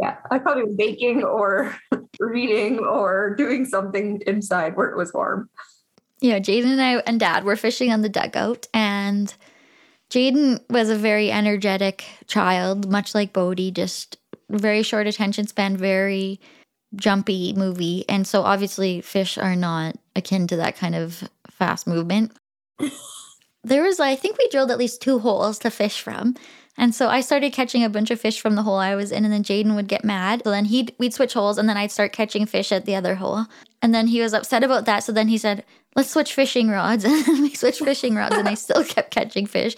Yeah. 0.00 0.16
I 0.30 0.38
probably 0.38 0.64
was 0.64 0.74
baking 0.76 1.22
or 1.22 1.76
reading 2.20 2.80
or 2.80 3.34
doing 3.36 3.64
something 3.64 4.22
inside 4.26 4.76
where 4.76 4.88
it 4.88 4.96
was 4.96 5.12
warm. 5.14 5.48
Yeah, 6.20 6.38
Jaden 6.38 6.72
and 6.72 6.82
I 6.82 6.96
and 7.06 7.18
Dad 7.18 7.44
were 7.44 7.56
fishing 7.56 7.92
on 7.92 8.02
the 8.02 8.08
dugout, 8.08 8.66
and 8.74 9.32
Jaden 10.10 10.60
was 10.68 10.90
a 10.90 10.96
very 10.96 11.30
energetic 11.30 12.04
child, 12.26 12.90
much 12.90 13.14
like 13.14 13.32
Bodie, 13.32 13.70
just 13.70 14.18
very 14.50 14.82
short 14.82 15.06
attention 15.06 15.46
span, 15.46 15.76
very 15.76 16.40
jumpy 16.96 17.52
movie. 17.54 18.04
And 18.08 18.26
so 18.26 18.42
obviously 18.42 19.00
fish 19.00 19.38
are 19.38 19.56
not 19.56 19.96
akin 20.16 20.46
to 20.48 20.56
that 20.56 20.76
kind 20.76 20.94
of 20.94 21.28
fast 21.50 21.86
movement. 21.86 22.32
there 23.64 23.84
was 23.84 24.00
I 24.00 24.16
think 24.16 24.36
we 24.38 24.48
drilled 24.48 24.70
at 24.70 24.78
least 24.78 25.00
two 25.00 25.20
holes 25.20 25.58
to 25.60 25.70
fish 25.70 26.00
from. 26.00 26.34
And 26.80 26.94
so 26.94 27.10
I 27.10 27.20
started 27.20 27.52
catching 27.52 27.84
a 27.84 27.90
bunch 27.90 28.10
of 28.10 28.18
fish 28.18 28.40
from 28.40 28.54
the 28.54 28.62
hole 28.62 28.78
I 28.78 28.94
was 28.94 29.12
in, 29.12 29.26
and 29.26 29.32
then 29.32 29.44
Jaden 29.44 29.76
would 29.76 29.86
get 29.86 30.02
mad. 30.02 30.40
So 30.44 30.50
then 30.50 30.64
he'd 30.64 30.94
we'd 30.96 31.12
switch 31.12 31.34
holes, 31.34 31.58
and 31.58 31.68
then 31.68 31.76
I'd 31.76 31.92
start 31.92 32.14
catching 32.14 32.46
fish 32.46 32.72
at 32.72 32.86
the 32.86 32.94
other 32.94 33.16
hole. 33.16 33.44
And 33.82 33.94
then 33.94 34.06
he 34.06 34.22
was 34.22 34.32
upset 34.32 34.64
about 34.64 34.86
that. 34.86 35.04
So 35.04 35.12
then 35.12 35.28
he 35.28 35.36
said, 35.36 35.62
"Let's 35.94 36.08
switch 36.08 36.32
fishing 36.32 36.70
rods." 36.70 37.04
And 37.28 37.42
we 37.42 37.52
switched 37.52 37.84
fishing 37.84 38.14
rods, 38.14 38.34
and 38.34 38.48
I 38.48 38.54
still 38.54 38.82
kept 38.82 39.10
catching 39.10 39.44
fish. 39.44 39.76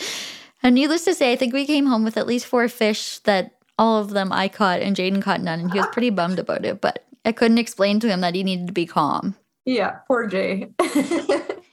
And 0.62 0.76
needless 0.76 1.04
to 1.06 1.14
say, 1.14 1.32
I 1.32 1.36
think 1.36 1.52
we 1.52 1.66
came 1.66 1.86
home 1.86 2.04
with 2.04 2.16
at 2.16 2.28
least 2.28 2.46
four 2.46 2.68
fish 2.68 3.18
that 3.20 3.56
all 3.76 4.00
of 4.00 4.10
them 4.10 4.32
I 4.32 4.46
caught, 4.46 4.80
and 4.80 4.94
Jaden 4.94 5.22
caught 5.22 5.40
none, 5.40 5.58
and 5.58 5.72
he 5.72 5.80
was 5.80 5.88
pretty 5.88 6.10
bummed 6.10 6.38
about 6.38 6.64
it. 6.64 6.80
But 6.80 7.04
I 7.24 7.32
couldn't 7.32 7.58
explain 7.58 7.98
to 7.98 8.08
him 8.08 8.20
that 8.20 8.36
he 8.36 8.44
needed 8.44 8.68
to 8.68 8.72
be 8.72 8.86
calm. 8.86 9.34
Yeah, 9.64 9.98
poor 10.06 10.28
Jay. 10.28 10.68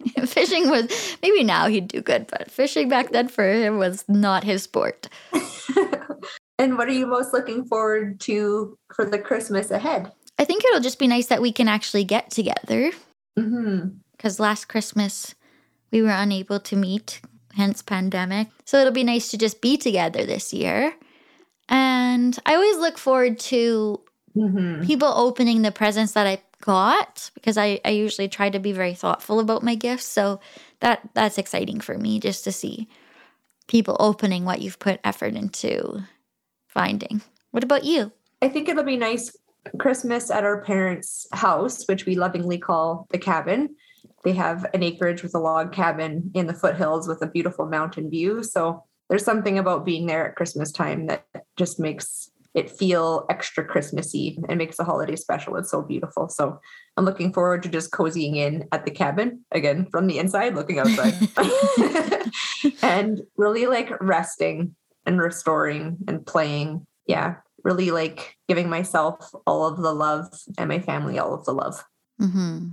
fishing 0.25 0.70
was 0.70 1.18
maybe 1.22 1.44
now 1.44 1.68
he'd 1.68 1.88
do 1.88 2.01
good, 2.01 2.27
but 2.27 2.50
fishing 2.50 2.89
back 2.89 3.12
then 3.12 3.27
for 3.27 3.48
him 3.50 3.77
was 3.77 4.06
not 4.08 4.44
his 4.44 4.63
sport. 4.63 5.10
and 6.58 6.77
what 6.77 6.88
are 6.88 6.94
you 6.94 7.08
most 7.08 7.34
looking 7.34 7.65
forward 7.65 8.20
to 8.22 8.77
for 8.94 9.06
the 9.06 9.20
Christmas 9.20 9.72
ahead? 9.72 10.12
I 10.38 10.46
think 10.46 10.63
it'll 10.63 10.79
just 10.79 11.00
be 11.00 11.08
nice 11.08 11.27
that 11.27 11.41
we 11.41 11.51
can 11.51 11.68
actually 11.68 12.06
get 12.06 12.32
together 12.32 12.91
because 13.36 14.39
last 14.39 14.65
Christmas 14.70 15.36
we 15.91 16.01
were 16.01 16.10
unable 16.10 16.60
to 16.62 16.75
meet, 16.75 17.22
hence 17.56 17.82
pandemic. 17.82 18.48
So 18.65 18.79
it'll 18.79 18.94
be 18.94 19.03
nice 19.03 19.29
to 19.32 19.38
just 19.38 19.62
be 19.62 19.77
together 19.77 20.25
this 20.25 20.53
year. 20.53 20.94
And 21.68 22.38
I 22.46 22.56
always 22.56 22.77
look 22.77 22.98
forward 22.98 23.39
to 23.39 24.01
hmm 24.34 24.84
people 24.84 25.08
opening 25.08 25.62
the 25.63 25.72
presents 25.72 26.13
that 26.13 26.27
I 26.27 26.41
got 26.62 27.32
because 27.34 27.58
I, 27.58 27.80
I 27.86 27.89
usually 27.89 28.28
try 28.28 28.50
to 28.50 28.60
be 28.60 28.72
very 28.72 28.94
thoughtful 28.94 29.39
about 29.39 29.63
my 29.63 29.75
gifts. 29.75 30.06
So 30.06 30.39
that 30.80 31.08
that's 31.13 31.38
exciting 31.38 31.80
for 31.80 31.98
me 31.98 32.20
just 32.20 32.44
to 32.44 32.51
see 32.51 32.88
people 33.68 33.96
opening 34.00 34.46
what 34.46 34.62
you've 34.62 34.80
put 34.80 35.00
effort 35.04 35.36
into 35.36 36.04
finding. 36.68 37.22
What 37.51 37.63
about 37.63 37.84
you? 37.84 38.12
I 38.42 38.50
think 38.50 38.70
it'll 38.70 38.84
be 38.84 38.98
nice 38.98 39.36
Christmas 39.78 40.32
at 40.32 40.44
our 40.44 40.63
parents' 40.63 41.28
house, 41.32 41.86
which 41.88 42.06
we 42.06 42.16
lovingly 42.16 42.58
call 42.58 43.08
the 43.12 43.18
cabin. 43.18 43.75
They 44.24 44.34
have 44.34 44.66
an 44.74 44.84
acreage 44.84 45.24
with 45.24 45.36
a 45.36 45.39
log 45.39 45.72
cabin 45.72 46.32
in 46.34 46.48
the 46.48 46.54
foothills 46.54 47.08
with 47.08 47.22
a 47.22 47.28
beautiful 47.28 47.66
mountain 47.66 48.10
view. 48.10 48.44
So 48.44 48.84
there's 49.10 49.25
something 49.25 49.58
about 49.58 49.86
being 49.86 50.06
there 50.06 50.30
at 50.30 50.36
Christmas 50.36 50.72
time 50.72 51.08
that 51.08 51.25
just 51.58 51.80
makes 51.80 52.30
it 52.53 52.70
feel 52.70 53.25
extra 53.29 53.63
Christmassy 53.63 54.39
and 54.50 54.58
makes 54.58 54.77
the 54.77 54.84
holiday 54.84 55.15
special. 55.15 55.56
It's 55.56 55.70
so 55.70 55.82
beautiful. 55.82 56.29
So 56.29 56.60
I'm 56.98 57.06
looking 57.06 57.32
forward 57.32 57.63
to 57.63 57.70
just 57.70 57.91
cozying 57.91 58.36
in 58.36 58.68
at 58.72 58.86
the 58.86 58.91
cabin 58.91 59.46
again 59.51 59.88
from 59.91 60.08
the 60.08 60.18
inside, 60.18 60.56
looking 60.56 60.79
outside, 60.79 61.13
and 62.82 63.22
really 63.38 63.68
like 63.68 63.91
resting 64.01 64.75
and 65.06 65.22
restoring 65.22 65.98
and 66.08 66.25
playing. 66.25 66.86
Yeah, 67.06 67.36
really 67.63 67.91
like 67.91 68.38
giving 68.48 68.70
myself 68.70 69.32
all 69.46 69.68
of 69.68 69.77
the 69.77 69.94
love 69.94 70.27
and 70.58 70.70
my 70.70 70.79
family 70.79 71.20
all 71.20 71.34
of 71.34 71.46
the 71.46 71.53
love. 71.53 71.84
Mm-hmm. 72.20 72.70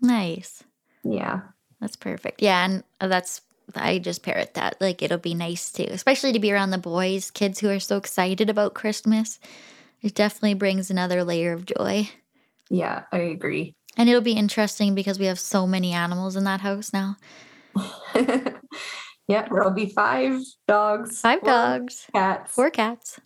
Nice. 0.00 0.62
Yeah. 1.04 1.40
That's 1.80 1.96
perfect. 1.96 2.42
Yeah, 2.42 2.64
and 2.64 2.84
that's 2.98 3.40
I 3.74 3.98
just 3.98 4.22
parrot 4.22 4.54
that. 4.54 4.80
Like 4.80 5.02
it'll 5.02 5.18
be 5.18 5.34
nice 5.34 5.70
too, 5.70 5.86
especially 5.90 6.32
to 6.32 6.38
be 6.38 6.52
around 6.52 6.70
the 6.70 6.78
boys, 6.78 7.30
kids 7.30 7.60
who 7.60 7.68
are 7.70 7.80
so 7.80 7.96
excited 7.96 8.48
about 8.50 8.74
Christmas. 8.74 9.38
It 10.00 10.14
definitely 10.14 10.54
brings 10.54 10.90
another 10.90 11.24
layer 11.24 11.52
of 11.52 11.66
joy. 11.66 12.08
Yeah, 12.70 13.04
I 13.12 13.18
agree. 13.18 13.74
And 13.96 14.08
it'll 14.08 14.20
be 14.20 14.32
interesting 14.32 14.94
because 14.94 15.18
we 15.18 15.26
have 15.26 15.40
so 15.40 15.66
many 15.66 15.92
animals 15.92 16.36
in 16.36 16.44
that 16.44 16.60
house 16.60 16.92
now. 16.92 17.16
yeah, 18.14 19.46
there'll 19.48 19.70
be 19.72 19.86
five 19.90 20.40
dogs, 20.66 21.20
Five 21.20 21.40
four 21.40 21.48
dogs, 21.48 22.06
cats, 22.12 22.52
four 22.52 22.70
cats. 22.70 23.20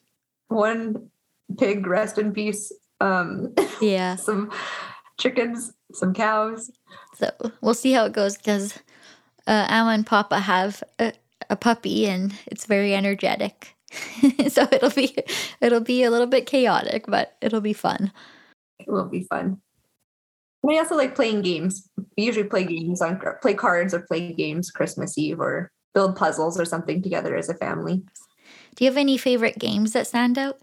one 0.49 1.11
pig, 1.59 1.87
rest 1.87 2.19
in 2.19 2.33
peace. 2.33 2.73
Um, 3.01 3.55
Yeah. 3.81 4.17
some 4.17 4.51
chickens, 5.19 5.73
some 5.93 6.15
cows. 6.15 6.71
So 7.19 7.31
we'll 7.61 7.75
see 7.75 7.93
how 7.93 8.05
it 8.07 8.13
goes 8.13 8.37
because 8.37 8.79
uh, 9.47 9.67
and 9.69 10.07
Papa 10.07 10.41
have 10.41 10.83
a, 10.99 11.13
a 11.51 11.57
puppy 11.57 12.07
and 12.07 12.35
it's 12.47 12.67
very 12.67 12.95
energetic. 12.95 13.77
so 14.49 14.67
it'll 14.73 14.91
be 14.91 15.15
it'll 15.61 15.81
be 15.81 16.03
a 16.03 16.11
little 16.11 16.27
bit 16.27 16.47
chaotic, 16.47 17.05
but 17.09 17.37
it'll 17.41 17.61
be 17.61 17.75
fun. 17.75 18.13
It 18.79 18.89
will 18.89 19.09
be 19.09 19.25
fun. 19.25 19.61
We 20.63 20.79
also 20.79 20.97
like 20.97 21.15
playing 21.15 21.43
games. 21.43 21.89
We 22.17 22.25
usually 22.25 22.49
play 22.49 22.65
games 22.65 23.03
on 23.03 23.21
play 23.43 23.55
cards 23.55 23.93
or 23.93 24.01
play 24.01 24.33
games 24.33 24.71
Christmas 24.71 25.19
Eve 25.19 25.41
or 25.41 25.71
build 25.93 26.17
puzzles 26.17 26.59
or 26.59 26.65
something 26.65 27.03
together 27.03 27.37
as 27.37 27.49
a 27.49 27.55
family. 27.55 28.03
Do 28.75 28.85
you 28.85 28.91
have 28.91 28.97
any 28.97 29.19
favorite 29.19 29.59
games 29.59 29.93
that 29.93 30.07
stand 30.07 30.39
out? 30.39 30.61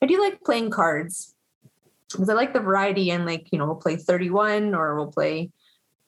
I 0.00 0.06
do 0.06 0.20
like 0.20 0.42
playing 0.42 0.70
cards 0.70 1.34
because 2.10 2.28
I 2.28 2.34
like 2.34 2.52
the 2.52 2.60
variety 2.60 3.10
and 3.10 3.26
like, 3.26 3.48
you 3.52 3.58
know, 3.58 3.66
we'll 3.66 3.76
play 3.76 3.96
31 3.96 4.74
or 4.74 4.96
we'll 4.96 5.12
play 5.12 5.50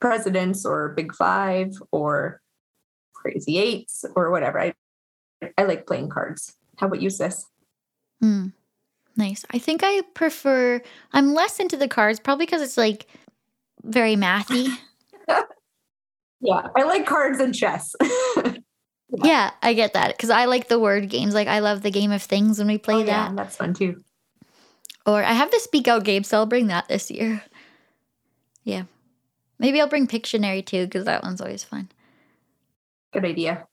presidents 0.04 0.66
or 0.66 0.90
big 0.90 1.14
five 1.14 1.73
or 1.90 2.42
crazy 3.14 3.56
eights 3.56 4.04
or 4.14 4.30
whatever. 4.30 4.61
I 4.61 4.75
I 5.56 5.62
like 5.64 5.87
playing 5.87 6.11
cards. 6.11 6.54
How 6.76 6.88
about 6.88 7.00
you, 7.00 7.08
sis? 7.08 7.46
Hmm. 8.20 8.49
Nice. 9.16 9.46
I 9.50 9.58
think 9.58 9.80
I 9.82 10.02
prefer. 10.12 10.82
I'm 11.14 11.32
less 11.32 11.58
into 11.58 11.78
the 11.78 11.88
cards, 11.88 12.20
probably 12.20 12.44
because 12.44 12.61
it's 12.61 12.76
like 12.76 13.06
very 13.82 14.14
mathy. 14.16 14.68
Yeah, 16.46 16.68
I 16.76 16.82
like 16.82 17.06
cards 17.06 17.40
and 17.40 17.54
chess. 17.54 17.96
yeah, 19.25 19.52
I 19.62 19.73
get 19.73 19.94
that 19.94 20.14
because 20.14 20.28
I 20.28 20.44
like 20.44 20.68
the 20.68 20.78
word 20.78 21.08
games. 21.08 21.32
Like 21.32 21.49
I 21.49 21.61
love 21.61 21.80
the 21.80 21.90
game 21.90 22.12
of 22.12 22.23
things 22.23 22.58
when 22.58 22.66
we 22.68 22.76
play 22.76 22.96
Oh, 22.96 23.04
that. 23.04 23.30
yeah, 23.30 23.32
that's 23.34 23.56
fun 23.56 23.73
too. 23.73 24.04
Or 25.06 25.25
I 25.25 25.32
have 25.32 25.50
the 25.50 25.58
speak 25.61 25.88
out 25.88 26.04
game, 26.04 26.23
so 26.23 26.37
I'll 26.37 26.44
bring 26.44 26.66
that 26.66 26.87
this 26.88 27.11
year. 27.11 27.42
Yeah. 28.62 28.82
Maybe 29.58 29.80
I'll 29.80 29.88
bring 29.88 30.06
Pictionary 30.06 30.64
too, 30.64 30.87
because 30.87 31.04
that 31.04 31.23
one's 31.23 31.40
always 31.40 31.64
fun. 31.64 31.90
Good 33.12 33.25
idea. 33.25 33.66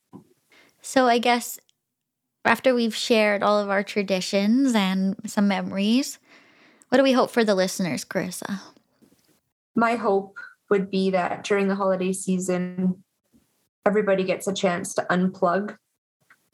So 0.81 1.07
I 1.07 1.17
guess 1.17 1.59
after 2.45 2.73
we've 2.73 2.95
shared 2.95 3.43
all 3.43 3.59
of 3.59 3.69
our 3.69 3.83
traditions 3.83 4.73
and 4.73 5.15
some 5.25 5.47
memories, 5.47 6.19
what 6.89 6.97
do 6.97 7.03
we 7.03 7.11
hope 7.11 7.31
for 7.31 7.43
the 7.43 7.55
listeners, 7.55 8.03
Carissa? 8.03 8.59
My 9.75 9.95
hope 9.95 10.37
would 10.69 10.89
be 10.89 11.09
that 11.11 11.43
during 11.43 11.67
the 11.67 11.75
holiday 11.75 12.13
season, 12.13 13.03
everybody 13.85 14.23
gets 14.23 14.47
a 14.47 14.53
chance 14.53 14.93
to 14.95 15.05
unplug 15.09 15.77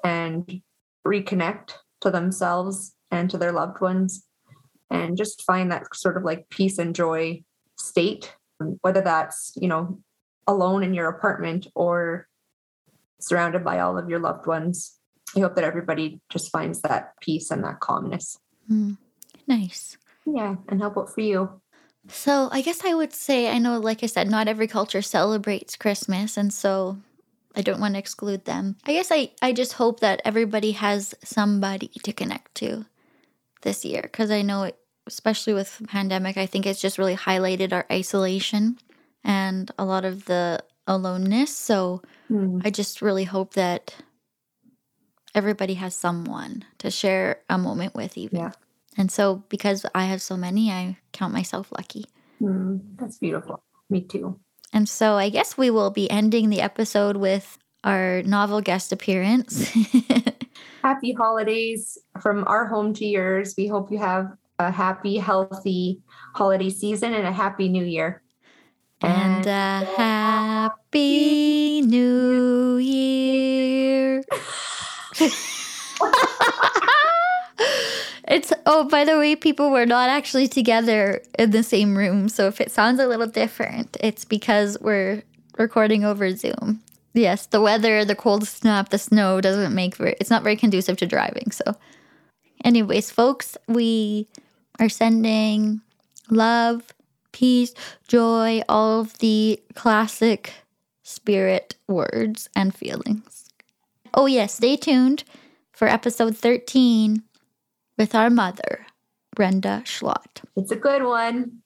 and 0.04 0.62
reconnect 1.06 1.74
to 2.02 2.12
themselves 2.12 2.94
and 3.12 3.30
to 3.30 3.38
their 3.38 3.52
loved 3.52 3.82
ones 3.82 4.26
and 4.90 5.18
just 5.18 5.42
find 5.44 5.72
that 5.72 5.84
sort 5.96 6.18
of 6.18 6.24
like 6.24 6.50
peace 6.50 6.78
and 6.78 6.96
joy 6.96 7.44
state, 7.78 8.36
whether 8.82 9.02
that's, 9.02 9.54
you 9.56 9.68
know, 9.68 10.00
alone 10.48 10.84
in 10.84 10.94
your 10.94 11.10
apartment 11.10 11.68
or 11.76 12.28
surrounded 13.20 13.64
by 13.64 13.80
all 13.80 13.98
of 13.98 14.10
your 14.10 14.20
loved 14.20 14.48
ones. 14.48 14.98
I 15.36 15.42
hope 15.42 15.56
that 15.56 15.64
everybody 15.64 16.22
just 16.30 16.52
finds 16.52 16.82
that 16.82 17.14
peace 17.22 17.52
and 17.52 17.64
that 17.64 17.80
calmness. 17.80 18.38
Hmm. 18.68 18.94
Nice. 19.48 19.98
Yeah. 20.26 20.56
And 20.70 20.82
how 20.82 20.88
about 20.88 21.14
for 21.14 21.22
you? 21.22 21.62
So 22.10 22.48
I 22.52 22.62
guess 22.62 22.86
I 22.86 22.94
would 22.94 23.14
say, 23.14 23.50
I 23.50 23.58
know, 23.58 23.80
like 23.80 24.04
I 24.04 24.08
said, 24.08 24.30
not 24.30 24.48
every 24.48 24.68
culture 24.68 25.02
celebrates 25.02 25.76
Christmas, 25.76 26.38
and 26.38 26.54
so 26.54 26.98
I 27.56 27.62
don't 27.62 27.82
want 27.82 27.96
to 27.96 28.00
exclude 28.00 28.46
them. 28.46 28.78
I 28.86 28.94
guess 28.94 29.10
I, 29.12 29.32
I 29.42 29.52
just 29.52 29.74
hope 29.74 30.00
that 30.00 30.22
everybody 30.24 30.72
has 30.72 31.14
somebody 31.24 31.92
to 32.04 32.14
connect 32.14 32.56
to 32.56 32.86
this 33.64 33.84
year, 33.84 34.04
because 34.04 34.32
I 34.32 34.42
know, 34.42 34.64
it, 34.64 34.78
especially 35.08 35.54
with 35.54 35.78
the 35.78 35.88
pandemic, 35.88 36.38
I 36.38 36.46
think 36.46 36.66
it's 36.66 36.82
just 36.82 36.98
really 36.98 37.16
highlighted 37.16 37.74
our 37.74 37.86
isolation 37.92 38.78
and 39.24 39.72
a 39.80 39.86
lot 39.86 40.06
of 40.06 40.26
the 40.26 40.64
aloneness. 40.86 41.56
So 41.56 42.02
Hmm. 42.28 42.60
I 42.64 42.70
just 42.70 43.02
really 43.02 43.24
hope 43.24 43.54
that 43.54 43.96
everybody 45.34 45.76
has 45.76 45.96
someone 45.96 46.66
to 46.80 46.92
share 46.92 47.40
a 47.50 47.58
moment 47.58 47.96
with, 47.96 48.18
even. 48.18 48.40
Yeah. 48.40 48.52
And 48.98 49.12
so, 49.12 49.44
because 49.50 49.86
I 49.94 50.06
have 50.06 50.22
so 50.22 50.36
many, 50.36 50.72
I 50.72 50.98
count 51.14 51.34
myself 51.34 51.72
lucky. 51.72 52.06
Hmm, 52.40 52.78
that's 52.96 53.18
beautiful. 53.18 53.64
Me 53.90 54.02
too. 54.02 54.40
And 54.74 54.90
so, 54.90 55.16
I 55.16 55.30
guess 55.30 55.58
we 55.58 55.70
will 55.70 55.92
be 55.92 56.10
ending 56.10 56.50
the 56.50 56.62
episode 56.62 57.16
with 57.16 57.58
our 57.84 58.24
novel 58.24 58.60
guest 58.60 58.92
appearance. 58.92 59.70
Happy 60.84 61.14
holidays 61.14 61.98
from 62.22 62.44
our 62.48 62.66
home 62.66 62.94
to 62.96 63.06
yours. 63.06 63.54
We 63.58 63.68
hope 63.68 63.92
you 63.92 64.00
have 64.00 64.36
a 64.60 64.72
happy, 64.72 65.18
healthy 65.18 66.02
holiday 66.34 66.70
season 66.70 67.14
and 67.14 67.28
a 67.28 67.32
happy 67.32 67.70
new 67.70 67.84
year. 67.84 68.22
and 69.02 69.46
a 69.46 69.86
happy 69.96 71.82
new 71.82 72.78
year. 72.78 74.24
it's 78.28 78.52
oh 78.66 78.84
by 78.90 79.04
the 79.06 79.18
way 79.18 79.36
people 79.36 79.72
we're 79.72 79.86
not 79.86 80.10
actually 80.10 80.48
together 80.48 81.22
in 81.40 81.52
the 81.52 81.64
same 81.64 81.98
room 81.98 82.30
so 82.30 82.48
if 82.48 82.62
it 82.62 82.72
sounds 82.72 83.00
a 83.00 83.08
little 83.08 83.26
different 83.26 83.98
it's 84.00 84.26
because 84.26 84.78
we're 84.82 85.24
recording 85.58 86.04
over 86.04 86.36
zoom 86.36 86.80
yes 87.14 87.48
the 87.48 87.62
weather 87.62 88.06
the 88.06 88.16
cold 88.16 88.48
snap 88.48 88.90
the 88.90 89.00
snow 89.00 89.42
doesn't 89.42 89.74
make 89.74 89.96
very, 89.96 90.16
it's 90.20 90.30
not 90.30 90.44
very 90.44 90.56
conducive 90.56 90.98
to 90.98 91.08
driving 91.08 91.50
so 91.50 91.74
anyways 92.64 93.10
folks 93.10 93.58
we 93.68 94.28
are 94.80 94.90
sending 94.90 95.82
love 96.30 96.94
peace 97.32 97.74
joy 98.08 98.62
all 98.68 99.02
of 99.02 99.18
the 99.20 99.60
classic 99.76 100.54
spirit 101.04 101.76
words 101.88 102.50
and 102.56 102.76
feelings 102.76 103.50
oh 104.14 104.26
yes 104.26 104.56
stay 104.56 104.76
tuned 104.76 105.24
for 105.78 105.88
episode 105.88 106.36
13 106.36 107.22
with 108.00 108.16
our 108.16 108.32
mother, 108.32 108.88
Brenda 109.36 109.84
Schlott. 109.86 110.42
It's 110.56 110.72
a 110.72 110.76
good 110.76 111.04
one. 111.04 111.62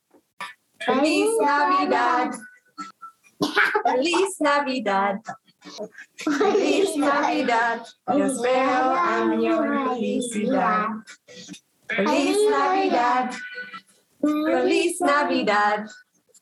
Feliz 0.85 1.37
Navidad. 1.39 2.35
Feliz 3.85 4.35
Navidad. 4.41 5.19
Feliz 6.17 6.97
Navidad. 6.97 7.85
Yo 8.09 8.25
espero 8.25 8.95
año 8.95 9.63
felicidad. 9.63 10.89
Feliz 11.95 12.49
Navidad. 12.49 13.35
Feliz 14.21 15.01
Navidad. 15.01 15.87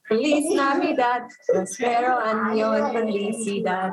Feliz 0.07 0.53
Navidad. 0.53 1.23
Yo 1.53 1.62
espero 1.62 2.19
año 2.19 2.91
felicidad. 2.91 3.91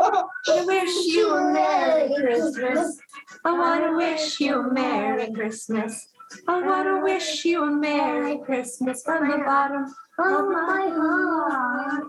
I 0.00 0.64
wish 0.66 1.06
you 1.06 1.34
a 1.34 1.52
Merry 1.52 2.14
Christmas. 2.14 2.98
I 3.44 3.52
want 3.52 3.84
to 3.84 3.96
wish 3.96 4.40
you 4.40 4.60
a 4.60 4.72
Merry 4.72 5.32
Christmas. 5.32 6.08
I 6.48 6.62
want 6.62 6.86
to 6.88 7.00
wish 7.02 7.44
you 7.44 7.64
a 7.64 7.70
Merry 7.70 8.38
Christmas 8.44 9.02
from 9.04 9.28
the 9.28 9.38
bottom 9.38 9.84
of 10.18 10.48
my 10.48 10.88
heart. 10.92 12.04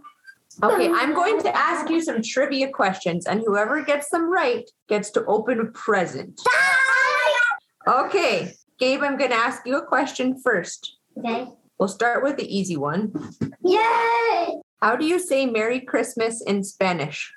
Okay, 0.61 0.89
I'm 0.91 1.13
going 1.15 1.41
to 1.41 1.55
ask 1.55 1.89
you 1.89 2.01
some 2.01 2.21
trivia 2.21 2.69
questions, 2.69 3.25
and 3.25 3.41
whoever 3.45 3.83
gets 3.83 4.09
them 4.09 4.31
right 4.31 4.69
gets 4.87 5.09
to 5.11 5.25
open 5.25 5.59
a 5.59 5.65
present. 5.65 6.39
Okay, 7.87 8.53
Gabe, 8.79 9.03
I'm 9.03 9.17
going 9.17 9.31
to 9.31 9.35
ask 9.35 9.61
you 9.65 9.77
a 9.77 9.85
question 9.85 10.39
first. 10.41 10.97
Okay. 11.17 11.47
We'll 11.77 11.89
start 11.89 12.23
with 12.23 12.37
the 12.37 12.55
easy 12.55 12.77
one. 12.77 13.11
Yay! 13.63 14.61
How 14.81 14.95
do 14.95 15.05
you 15.05 15.19
say 15.19 15.45
Merry 15.45 15.81
Christmas 15.81 16.41
in 16.41 16.63
Spanish? 16.63 17.31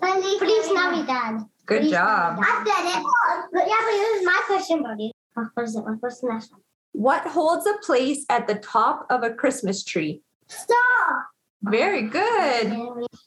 Feliz, 0.00 0.72
Navidad. 0.72 1.42
Good 1.66 1.78
Feliz 1.82 1.92
job. 1.92 2.38
Navidad. 2.38 2.66
I 2.66 2.92
said 2.92 3.00
it. 3.00 3.06
But 3.52 3.68
yeah, 3.68 3.78
but 3.80 3.90
this 3.90 4.20
is 4.20 4.26
my 4.26 4.40
question, 4.46 4.82
buddy. 4.82 5.12
What 5.34 5.64
is 5.64 5.76
it? 5.76 5.84
What's 6.00 6.20
the 6.20 6.28
next 6.28 6.50
one? 6.50 6.60
What 6.92 7.26
holds 7.26 7.66
a 7.66 7.74
place 7.84 8.26
at 8.28 8.46
the 8.46 8.56
top 8.56 9.06
of 9.08 9.22
a 9.22 9.32
Christmas 9.32 9.84
tree? 9.84 10.20
Stop! 10.48 11.26
Very 11.62 12.02
good. 12.02 12.76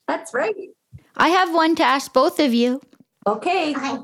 That's 0.08 0.34
right. 0.34 0.54
I 1.16 1.30
have 1.30 1.54
one 1.54 1.76
to 1.78 1.84
ask 1.84 2.12
both 2.12 2.40
of 2.40 2.54
you. 2.54 2.82
Okay. 3.26 3.74
Okay. 3.76 3.98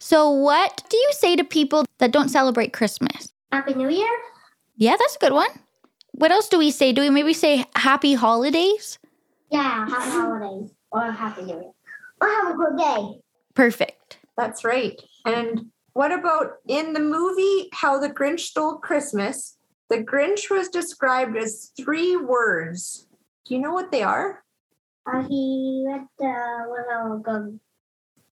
So, 0.00 0.30
what 0.30 0.82
do 0.88 0.96
you 0.96 1.10
say 1.12 1.34
to 1.36 1.44
people 1.44 1.84
that 1.98 2.12
don't 2.12 2.28
celebrate 2.28 2.72
Christmas? 2.72 3.32
Happy 3.50 3.74
New 3.74 3.88
Year? 3.88 4.08
Yeah, 4.76 4.96
that's 4.98 5.16
a 5.16 5.18
good 5.18 5.32
one. 5.32 5.50
What 6.12 6.30
else 6.30 6.48
do 6.48 6.58
we 6.58 6.70
say? 6.70 6.92
Do 6.92 7.02
we 7.02 7.10
maybe 7.10 7.32
say 7.32 7.64
happy 7.74 8.14
holidays? 8.14 8.98
Yeah, 9.50 9.88
happy 9.88 10.10
holidays. 10.10 10.70
Or 10.92 11.10
happy 11.10 11.42
New 11.42 11.54
Year. 11.54 11.72
Or 12.20 12.28
have 12.28 12.54
a 12.54 12.56
good 12.56 12.78
day. 12.78 13.20
Perfect. 13.54 14.18
That's 14.36 14.64
right. 14.64 15.00
And 15.24 15.66
what 15.94 16.12
about 16.12 16.58
in 16.68 16.92
the 16.92 17.00
movie 17.00 17.68
How 17.72 17.98
the 17.98 18.08
Grinch 18.08 18.40
Stole 18.40 18.78
Christmas? 18.78 19.56
The 19.90 20.04
Grinch 20.04 20.50
was 20.50 20.68
described 20.68 21.36
as 21.36 21.72
three 21.76 22.14
words. 22.16 23.08
Do 23.46 23.54
you 23.54 23.60
know 23.60 23.72
what 23.72 23.90
they 23.90 24.02
are? 24.02 24.44
Uh, 25.06 25.22
he 25.22 25.84
went 25.86 26.08
uh, 26.20 26.64
with 26.68 26.86
a 26.86 27.20
gun. 27.24 27.60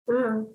Mm. 0.08 0.46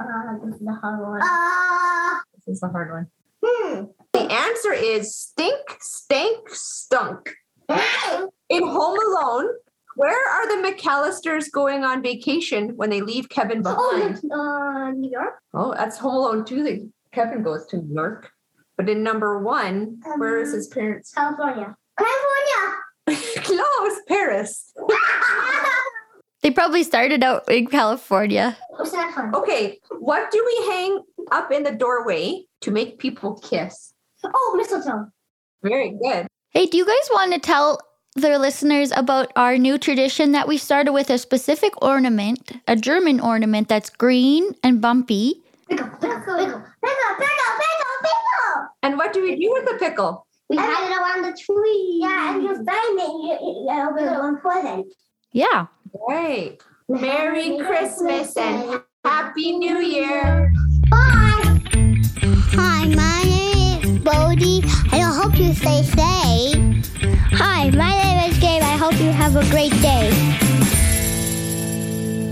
Uh, 0.00 0.38
this 0.44 0.54
is 0.56 0.60
the 0.66 0.72
hard 0.72 1.00
one. 1.00 1.20
Uh, 1.22 2.18
This 2.46 2.56
is 2.56 2.62
a 2.62 2.68
hard 2.68 2.90
one. 2.90 3.06
hmm. 3.44 3.84
The 4.12 4.20
answer 4.32 4.72
is 4.72 5.14
stink, 5.14 5.76
stank, 5.80 6.48
stunk. 6.48 7.34
In 8.48 8.66
Home 8.66 8.98
Alone, 8.98 9.48
where 9.94 10.28
are 10.28 10.48
the 10.48 10.68
McAllisters 10.68 11.52
going 11.52 11.84
on 11.84 12.02
vacation 12.02 12.70
when 12.76 12.90
they 12.90 13.00
leave 13.00 13.28
Kevin 13.28 13.62
behind? 13.62 14.20
Oh, 14.32 14.40
uh, 14.40 14.90
New 14.90 15.10
York. 15.10 15.34
Oh, 15.54 15.72
that's 15.74 15.98
Home 15.98 16.14
Alone 16.16 16.44
too. 16.44 16.62
That 16.64 16.90
Kevin 17.12 17.42
goes 17.42 17.66
to 17.68 17.76
New 17.76 17.94
York. 17.94 18.30
But 18.76 18.88
in 18.88 19.02
number 19.02 19.38
one, 19.38 20.00
where 20.16 20.40
is 20.40 20.52
his 20.52 20.66
parents? 20.68 21.12
California. 21.12 21.76
California. 21.98 22.76
Close, 23.44 24.00
Paris. 24.08 24.72
They 26.42 26.50
probably 26.50 26.82
started 26.82 27.22
out 27.22 27.50
in 27.50 27.66
California. 27.66 28.56
What's 28.70 28.92
the 28.92 28.96
next 28.96 29.16
one? 29.16 29.34
Okay, 29.34 29.78
what 29.98 30.30
do 30.30 30.42
we 30.44 30.72
hang 30.72 31.04
up 31.32 31.52
in 31.52 31.64
the 31.64 31.72
doorway 31.72 32.44
to 32.62 32.70
make 32.70 32.98
people 32.98 33.34
kiss? 33.40 33.92
Oh, 34.24 34.54
mistletoe. 34.56 35.10
Very 35.62 35.90
good. 35.90 36.26
Hey, 36.50 36.66
do 36.66 36.78
you 36.78 36.86
guys 36.86 37.08
want 37.12 37.34
to 37.34 37.38
tell 37.38 37.78
their 38.16 38.38
listeners 38.38 38.90
about 38.96 39.32
our 39.36 39.58
new 39.58 39.76
tradition 39.78 40.32
that 40.32 40.48
we 40.48 40.56
started 40.56 40.92
with 40.92 41.10
a 41.10 41.18
specific 41.18 41.72
ornament, 41.82 42.52
a 42.66 42.74
German 42.74 43.20
ornament 43.20 43.68
that's 43.68 43.90
green 43.90 44.54
and 44.64 44.80
bumpy? 44.80 45.34
Pickle, 45.68 45.88
pickle, 45.88 46.10
pickle, 46.10 46.36
pickle, 46.36 46.62
pickle, 46.82 47.14
pickle, 47.20 47.96
pickle. 48.00 48.68
And 48.82 48.96
what 48.96 49.12
do 49.12 49.22
we 49.22 49.36
do 49.36 49.52
with 49.52 49.66
the 49.66 49.78
pickle? 49.78 50.26
We 50.48 50.56
hide 50.56 50.90
it 50.90 50.96
around 50.96 51.22
the 51.30 51.38
tree. 51.38 51.98
Yeah, 52.00 52.34
and 52.34 52.42
you 52.42 52.54
find 52.54 52.66
it. 52.66 53.06
You, 53.06 53.38
you, 53.40 53.66
you 53.68 53.88
open 53.88 54.04
it 54.04 54.18
one 54.18 54.40
present. 54.40 54.86
Yeah. 55.32 55.66
Right. 56.08 56.60
Merry 56.88 57.58
Christmas 57.58 58.36
and 58.36 58.80
Happy 59.04 59.56
New 59.58 59.78
Year. 59.78 60.52
Bye. 60.90 61.60
Hi, 62.52 62.86
my 62.86 63.22
name 63.24 63.84
is 63.84 63.98
Bodie, 64.02 64.62
and 64.92 65.02
I 65.02 65.12
hope 65.12 65.38
you 65.38 65.52
stay 65.54 65.82
safe. 65.82 66.58
Hi, 67.32 67.70
my 67.70 67.90
name 68.02 68.30
is 68.30 68.38
Gabe. 68.38 68.62
I 68.62 68.76
hope 68.76 68.94
you 69.00 69.10
have 69.10 69.36
a 69.36 69.48
great 69.50 69.72
day. 69.82 70.10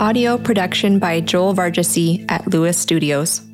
Audio 0.00 0.38
production 0.38 0.98
by 0.98 1.20
Joel 1.20 1.54
Vargasy 1.54 2.24
at 2.28 2.46
Lewis 2.46 2.78
Studios. 2.78 3.47